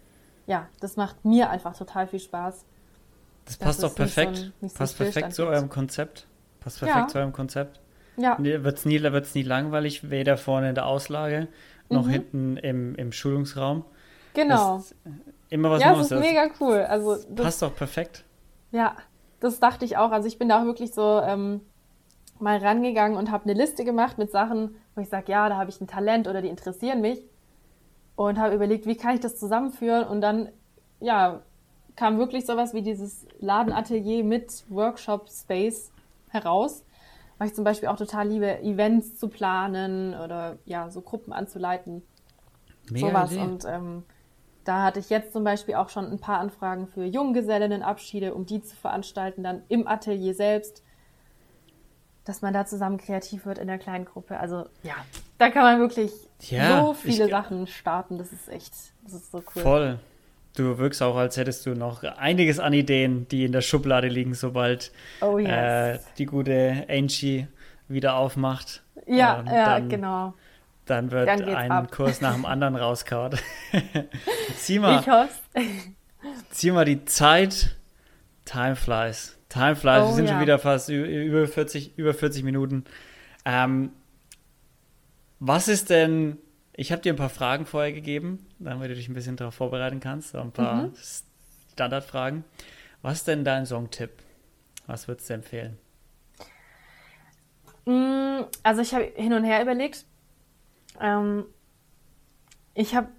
[0.48, 2.66] ja, das macht mir einfach total viel Spaß.
[3.46, 4.52] Das passt doch perfekt.
[4.62, 6.28] So, so passt perfekt zu eurem Konzept.
[6.60, 7.08] Passt perfekt ja.
[7.08, 7.80] zu eurem Konzept.
[8.18, 8.38] Ja.
[8.40, 11.48] Wird es nie, wird's nie langweilig, weder vorne in der Auslage
[11.90, 12.10] noch mhm.
[12.10, 13.84] hinten im, im Schulungsraum.
[14.34, 14.78] Genau.
[14.78, 14.96] Das
[15.50, 16.10] immer was ja, Neues.
[16.10, 16.80] Das ist mega cool.
[16.80, 18.24] Also, das, passt doch perfekt.
[18.72, 18.96] Ja,
[19.40, 20.12] das dachte ich auch.
[20.12, 21.62] Also ich bin da auch wirklich so ähm,
[22.40, 25.70] mal rangegangen und habe eine Liste gemacht mit Sachen, wo ich sage, ja, da habe
[25.70, 27.22] ich ein Talent oder die interessieren mich.
[28.16, 30.08] Und habe überlegt, wie kann ich das zusammenführen?
[30.08, 30.50] Und dann,
[31.00, 31.42] ja,
[32.02, 35.92] kam wirklich sowas wie dieses Ladenatelier mit Workshop Space
[36.30, 36.84] heraus.
[37.38, 42.02] Weil ich zum Beispiel auch total liebe, Events zu planen oder ja, so Gruppen anzuleiten.
[42.90, 43.32] Mega sowas.
[43.34, 43.42] Idee.
[43.42, 44.04] Und ähm,
[44.64, 48.64] da hatte ich jetzt zum Beispiel auch schon ein paar Anfragen für Junggesellinnenabschiede, um die
[48.64, 50.84] zu veranstalten, dann im Atelier selbst,
[52.24, 54.40] dass man da zusammen kreativ wird in der kleinen Gruppe.
[54.40, 54.96] Also ja,
[55.38, 58.18] da kann man wirklich ja, so viele ich, Sachen starten.
[58.18, 58.74] Das ist echt,
[59.04, 59.62] das ist so cool.
[59.62, 60.00] Voll.
[60.56, 64.34] Du wirkst auch, als hättest du noch einiges an Ideen, die in der Schublade liegen,
[64.34, 64.92] sobald
[65.22, 65.50] oh, yes.
[65.50, 67.48] äh, die gute Angie
[67.88, 68.84] wieder aufmacht.
[69.08, 70.34] Ja, ähm, ja, dann, genau.
[70.86, 71.92] Dann wird dann ein ab.
[71.92, 73.36] Kurs nach dem anderen rauskaut.
[74.58, 75.30] zieh mal, ich hoffe.
[76.50, 77.78] zieh mal die Zeit.
[78.44, 79.38] Time flies.
[79.48, 80.02] Time flies.
[80.04, 80.32] Oh, Wir sind ja.
[80.34, 82.84] schon wieder fast über 40, über 40 Minuten.
[83.46, 83.92] Ähm,
[85.40, 86.38] was ist denn
[86.74, 90.00] ich habe dir ein paar Fragen vorher gegeben, damit du dich ein bisschen darauf vorbereiten
[90.00, 90.32] kannst.
[90.32, 90.94] So ein paar mhm.
[91.74, 92.44] Standardfragen.
[93.02, 94.12] Was ist denn dein Songtipp?
[94.88, 95.78] Was würdest du empfehlen?
[97.86, 100.06] Mm, also ich habe hin und her überlegt.
[101.00, 101.46] Ähm,
[102.74, 103.10] ich habe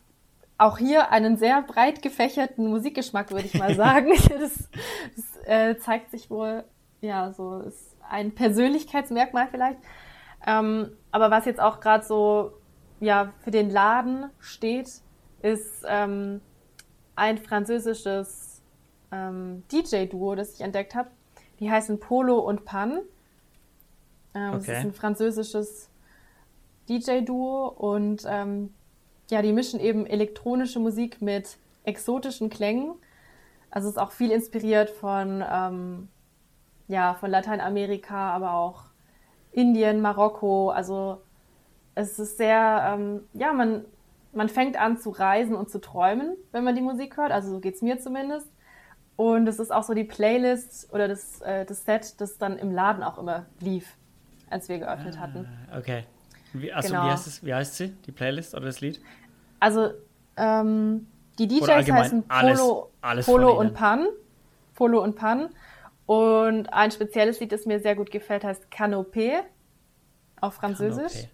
[0.59, 4.13] auch hier einen sehr breit gefächerten Musikgeschmack, würde ich mal sagen.
[4.29, 4.69] das,
[5.17, 6.65] das äh, zeigt sich wohl,
[7.01, 9.79] ja, so ist ein Persönlichkeitsmerkmal vielleicht.
[10.47, 12.53] Ähm, aber was jetzt auch gerade so
[13.03, 15.03] ja, für den Laden steht,
[15.43, 16.41] ist ähm,
[17.17, 18.63] ein französisches
[19.11, 21.11] ähm, DJ-Duo, das ich entdeckt habe.
[21.59, 23.01] Die heißen Polo und Pan.
[24.35, 24.59] Ähm, okay.
[24.59, 25.91] Das ist ein französisches
[26.89, 28.73] DJ-Duo und ähm,
[29.31, 32.95] ja, die mischen eben elektronische Musik mit exotischen Klängen.
[33.73, 36.09] Also es ist auch viel inspiriert von, ähm,
[36.87, 38.85] ja, von Lateinamerika, aber auch
[39.51, 40.71] Indien, Marokko.
[40.71, 41.21] Also
[41.95, 43.85] es ist sehr, ähm, ja, man,
[44.33, 47.33] man fängt an zu reisen und zu träumen, wenn man die Musik hört.
[47.33, 48.49] Also so geht es mir zumindest.
[49.17, 52.73] Und es ist auch so die Playlist oder das, äh, das Set, das dann im
[52.73, 53.97] Laden auch immer lief,
[54.49, 55.47] als wir geöffnet hatten.
[55.71, 56.05] Ah, okay.
[56.55, 57.05] Wie, achso, genau.
[57.05, 59.01] wie, heißt es, wie heißt sie, die Playlist oder das Lied?
[59.61, 59.91] Also,
[60.37, 61.07] ähm,
[61.39, 64.07] die DJs heißen Polo, alles, alles Polo und Pan.
[64.75, 65.51] Polo und Pan.
[66.07, 69.41] Und ein spezielles Lied, das mir sehr gut gefällt, heißt Canopé
[70.41, 71.13] auf Französisch.
[71.13, 71.29] Canopé.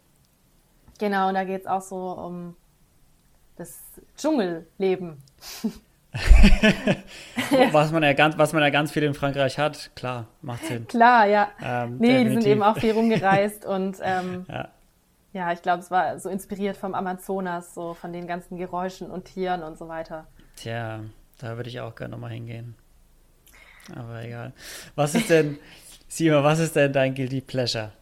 [0.99, 2.57] Genau, und da geht es auch so um
[3.57, 3.81] das
[4.17, 5.23] Dschungelleben.
[7.73, 10.87] was, man ja ganz, was man ja ganz viel in Frankreich hat, klar, macht Sinn.
[10.87, 11.49] Klar, ja.
[11.63, 12.37] Ähm, nee, definitiv.
[12.37, 14.69] die sind eben auch viel rumgereist und ähm, ja.
[15.33, 19.27] ja, ich glaube, es war so inspiriert vom Amazonas, so von den ganzen Geräuschen und
[19.27, 20.27] Tieren und so weiter.
[20.57, 21.01] Tja,
[21.39, 22.75] da würde ich auch gerne nochmal hingehen.
[23.95, 24.53] Aber egal.
[24.95, 25.59] Was ist denn,
[26.09, 27.93] Sima, was ist denn dein Guilty Pleasure?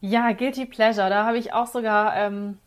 [0.00, 1.10] Ja, Guilty Pleasure.
[1.10, 2.58] Da habe ich auch sogar ähm,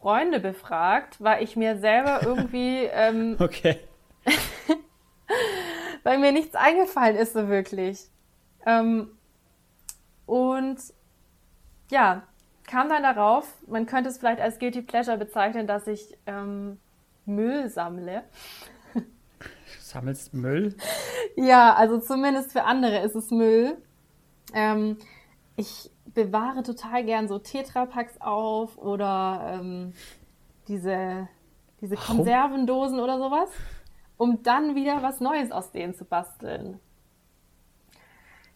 [0.00, 2.84] Freunde befragt, weil ich mir selber irgendwie.
[2.84, 3.78] Ähm, okay.
[6.02, 8.08] weil mir nichts eingefallen ist so wirklich.
[8.66, 9.08] Ähm,
[10.26, 10.78] und
[11.90, 12.22] ja,
[12.66, 16.78] kam dann darauf, man könnte es vielleicht als Guilty Pleasure bezeichnen, dass ich ähm,
[17.26, 18.24] Müll sammle.
[19.80, 20.74] Sammelst Müll?
[21.36, 23.76] Ja, also zumindest für andere ist es Müll.
[24.54, 24.98] Ähm,
[25.56, 29.92] ich bewahre total gern so Tetrapacks auf oder ähm,
[30.68, 31.28] diese,
[31.80, 33.50] diese Konservendosen oder sowas,
[34.16, 36.80] um dann wieder was Neues aus denen zu basteln.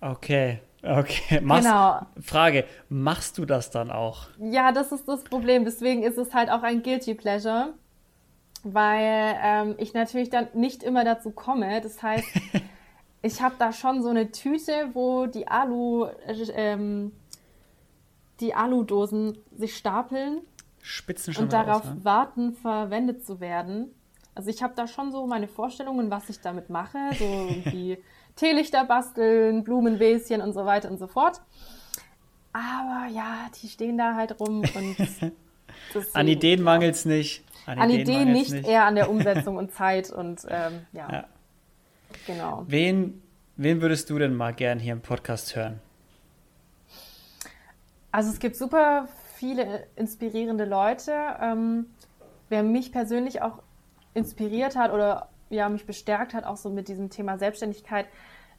[0.00, 0.60] Okay.
[0.82, 2.00] Okay, machst, genau.
[2.20, 4.28] Frage, machst du das dann auch?
[4.38, 5.64] Ja, das ist das Problem.
[5.64, 7.74] Deswegen ist es halt auch ein Guilty Pleasure,
[8.62, 11.80] weil ähm, ich natürlich dann nicht immer dazu komme.
[11.80, 12.28] Das heißt,
[13.22, 16.06] ich habe da schon so eine Tüte, wo die Alu,
[16.54, 17.12] ähm,
[18.40, 20.40] die Aludosen sich stapeln
[20.80, 22.04] Spitzen schon und darauf aus, ne?
[22.04, 23.94] warten, verwendet zu werden.
[24.34, 27.98] Also ich habe da schon so meine Vorstellungen, was ich damit mache, so wie
[28.36, 31.40] Teelichter basteln, Blumenwäschen und so weiter und so fort.
[32.52, 34.96] Aber ja, die stehen da halt rum und
[36.12, 37.44] an Ideen mangelt es nicht.
[37.66, 41.12] An, an Ideen, Ideen nicht, nicht, eher an der Umsetzung und Zeit und ähm, ja.
[41.12, 41.24] ja.
[42.26, 42.64] Genau.
[42.66, 43.22] Wen,
[43.56, 45.80] wen würdest du denn mal gern hier im Podcast hören?
[48.10, 51.12] Also es gibt super viele inspirierende Leute.
[51.40, 51.86] Ähm,
[52.48, 53.62] wer mich persönlich auch
[54.14, 58.06] inspiriert hat oder ja, mich bestärkt hat, auch so mit diesem Thema Selbstständigkeit,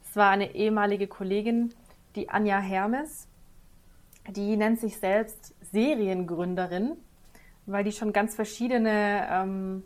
[0.02, 1.72] es war eine ehemalige Kollegin,
[2.16, 3.28] die Anja Hermes.
[4.28, 6.96] Die nennt sich selbst Seriengründerin,
[7.66, 9.82] weil die schon ganz verschiedene ähm,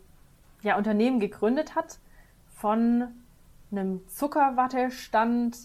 [0.61, 1.99] ja, Unternehmen gegründet hat.
[2.55, 3.07] Von
[3.71, 5.57] einem Zuckerwattestand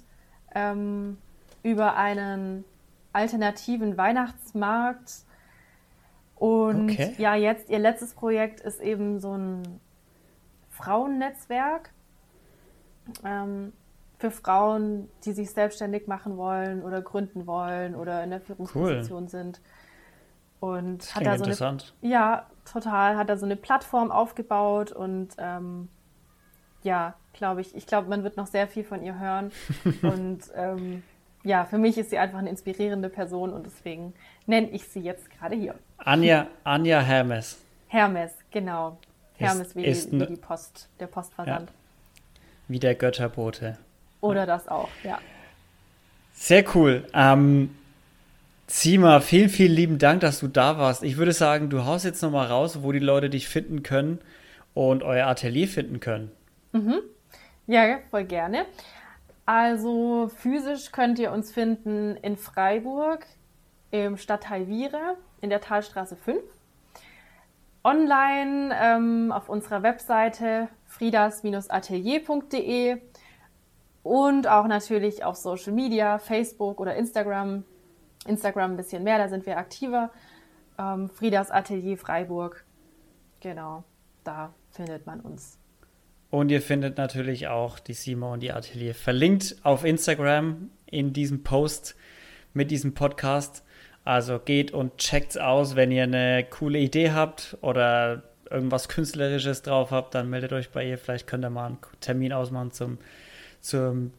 [0.55, 1.19] ähm,
[1.63, 2.65] über einen
[3.13, 5.25] alternativen Weihnachtsmarkt.
[6.37, 7.15] Und okay.
[7.19, 9.81] ja, jetzt ihr letztes Projekt ist eben so ein
[10.71, 11.91] Frauennetzwerk
[13.25, 13.73] ähm,
[14.19, 19.29] für Frauen, die sich selbstständig machen wollen oder gründen wollen oder in der Führungsposition cool.
[19.29, 19.61] sind.
[20.61, 21.95] Und das hat da so interessant.
[22.03, 25.89] Eine, ja, total, hat da so eine Plattform aufgebaut und ähm,
[26.83, 29.53] ja, glaube ich, ich glaube, man wird noch sehr viel von ihr hören.
[30.03, 31.03] und ähm,
[31.43, 34.15] ja, für mich ist sie einfach eine inspirierende Person und deswegen
[34.47, 35.75] nenne ich sie jetzt gerade hier.
[35.99, 37.59] Anja, Anja Hermes.
[37.89, 38.99] Hermes, genau.
[39.37, 41.71] Hermes ist, wie, ist die, wie, die, Post, der Postversand.
[41.71, 43.79] Ja, wie der Götterbote.
[44.21, 45.19] Oder das auch, ja.
[46.35, 47.07] Sehr cool.
[47.15, 47.75] Ähm,
[48.67, 51.03] Zima, vielen, vielen lieben Dank, dass du da warst.
[51.03, 54.21] Ich würde sagen, du haust jetzt nochmal raus, wo die Leute dich finden können
[54.75, 56.31] und euer Atelier finden können.
[56.73, 57.01] Mhm.
[57.67, 58.67] Ja, voll gerne.
[59.53, 63.27] Also physisch könnt ihr uns finden in Freiburg
[63.91, 66.41] im Stadtteil Viere in der Talstraße 5.
[67.83, 73.03] Online ähm, auf unserer Webseite friedas-atelier.de
[74.05, 77.65] und auch natürlich auf Social Media, Facebook oder Instagram.
[78.29, 80.13] Instagram ein bisschen mehr, da sind wir aktiver.
[80.79, 82.65] Ähm, Friedas Atelier Freiburg.
[83.41, 83.83] Genau,
[84.23, 85.60] da findet man uns.
[86.31, 91.43] Und ihr findet natürlich auch die Sima und die Atelier verlinkt auf Instagram in diesem
[91.43, 91.97] Post
[92.55, 93.65] mit diesem Podcast.
[94.05, 99.91] Also geht und checkt's aus, wenn ihr eine coole Idee habt oder irgendwas Künstlerisches drauf
[99.91, 100.99] habt, dann meldet euch bei ihr.
[100.99, 102.99] Vielleicht könnt ihr mal einen Termin ausmachen zum,
[103.61, 104.13] zum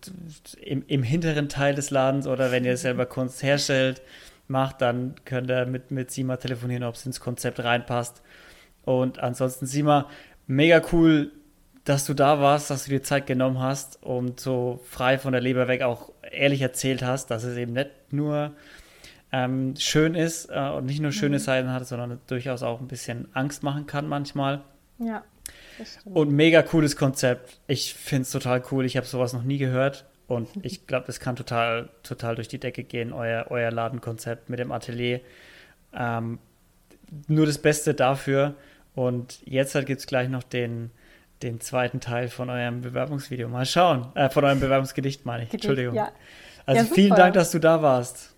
[0.62, 4.01] im, im hinteren Teil des Ladens oder wenn ihr selber Kunst herstellt,
[4.47, 8.22] macht, dann könnt ihr mit, mit Sima telefonieren, ob es ins Konzept reinpasst.
[8.84, 10.09] Und ansonsten, Sima,
[10.47, 11.32] mega cool,
[11.84, 15.42] dass du da warst, dass du dir Zeit genommen hast und so frei von der
[15.42, 18.52] Leber weg auch ehrlich erzählt hast, dass es eben nicht nur
[19.32, 21.42] ähm, schön ist äh, und nicht nur schöne mhm.
[21.42, 24.62] Seiten hat, sondern durchaus auch ein bisschen Angst machen kann manchmal.
[25.00, 25.24] Ja.
[26.06, 27.60] Und mega cooles Konzept.
[27.68, 28.86] Ich finde es total cool.
[28.86, 30.06] Ich habe sowas noch nie gehört.
[30.28, 34.60] Und ich glaube, es kann total, total durch die Decke gehen, euer, euer Ladenkonzept mit
[34.60, 35.22] dem Atelier.
[35.94, 36.40] Ähm,
[37.28, 38.56] nur das Beste dafür.
[38.94, 40.92] Und jetzt halt gibt es gleich noch den,
[41.44, 43.48] den zweiten Teil von eurem Bewerbungsvideo.
[43.48, 44.12] Mal schauen.
[44.16, 45.50] Äh, von eurem Bewerbungsgedicht, meine ich.
[45.50, 45.96] Gedicht, Entschuldigung.
[45.96, 46.12] Ja.
[46.66, 48.36] Also ja, vielen Dank, dass du da warst.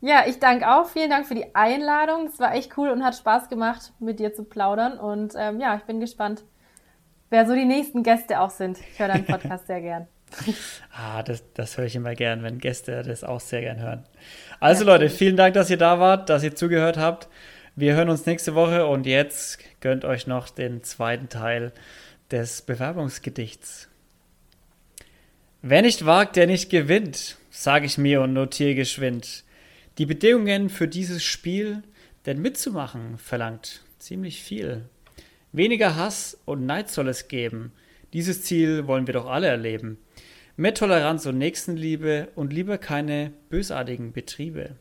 [0.00, 0.88] Ja, ich danke auch.
[0.88, 2.26] Vielen Dank für die Einladung.
[2.26, 4.98] Es war echt cool und hat Spaß gemacht, mit dir zu plaudern.
[4.98, 6.44] Und ähm, ja, ich bin gespannt,
[7.30, 8.78] wer so die nächsten Gäste auch sind.
[8.92, 10.06] Ich höre deinen Podcast sehr gern.
[10.92, 14.04] ah, das, das höre ich immer gern, wenn Gäste das auch sehr gern hören.
[14.60, 17.28] Also ja, Leute, vielen Dank, dass ihr da wart, dass ihr zugehört habt.
[17.74, 21.72] Wir hören uns nächste Woche und jetzt gönnt euch noch den zweiten Teil
[22.30, 23.88] des Bewerbungsgedichts.
[25.62, 29.44] Wer nicht wagt, der nicht gewinnt, sage ich mir und notiere geschwind.
[29.98, 31.82] Die Bedingungen für dieses Spiel,
[32.26, 34.88] denn mitzumachen, verlangt ziemlich viel.
[35.52, 37.72] Weniger Hass und Neid soll es geben.
[38.12, 39.98] Dieses Ziel wollen wir doch alle erleben.
[40.56, 44.76] Mehr Toleranz und Nächstenliebe und lieber keine bösartigen Betriebe.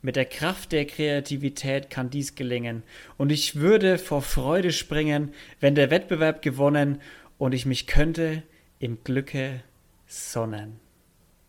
[0.00, 2.84] Mit der Kraft der Kreativität kann dies gelingen.
[3.16, 7.00] Und ich würde vor Freude springen, wenn der Wettbewerb gewonnen
[7.36, 8.42] und ich mich könnte
[8.78, 9.60] im Glücke
[10.06, 10.78] sonnen.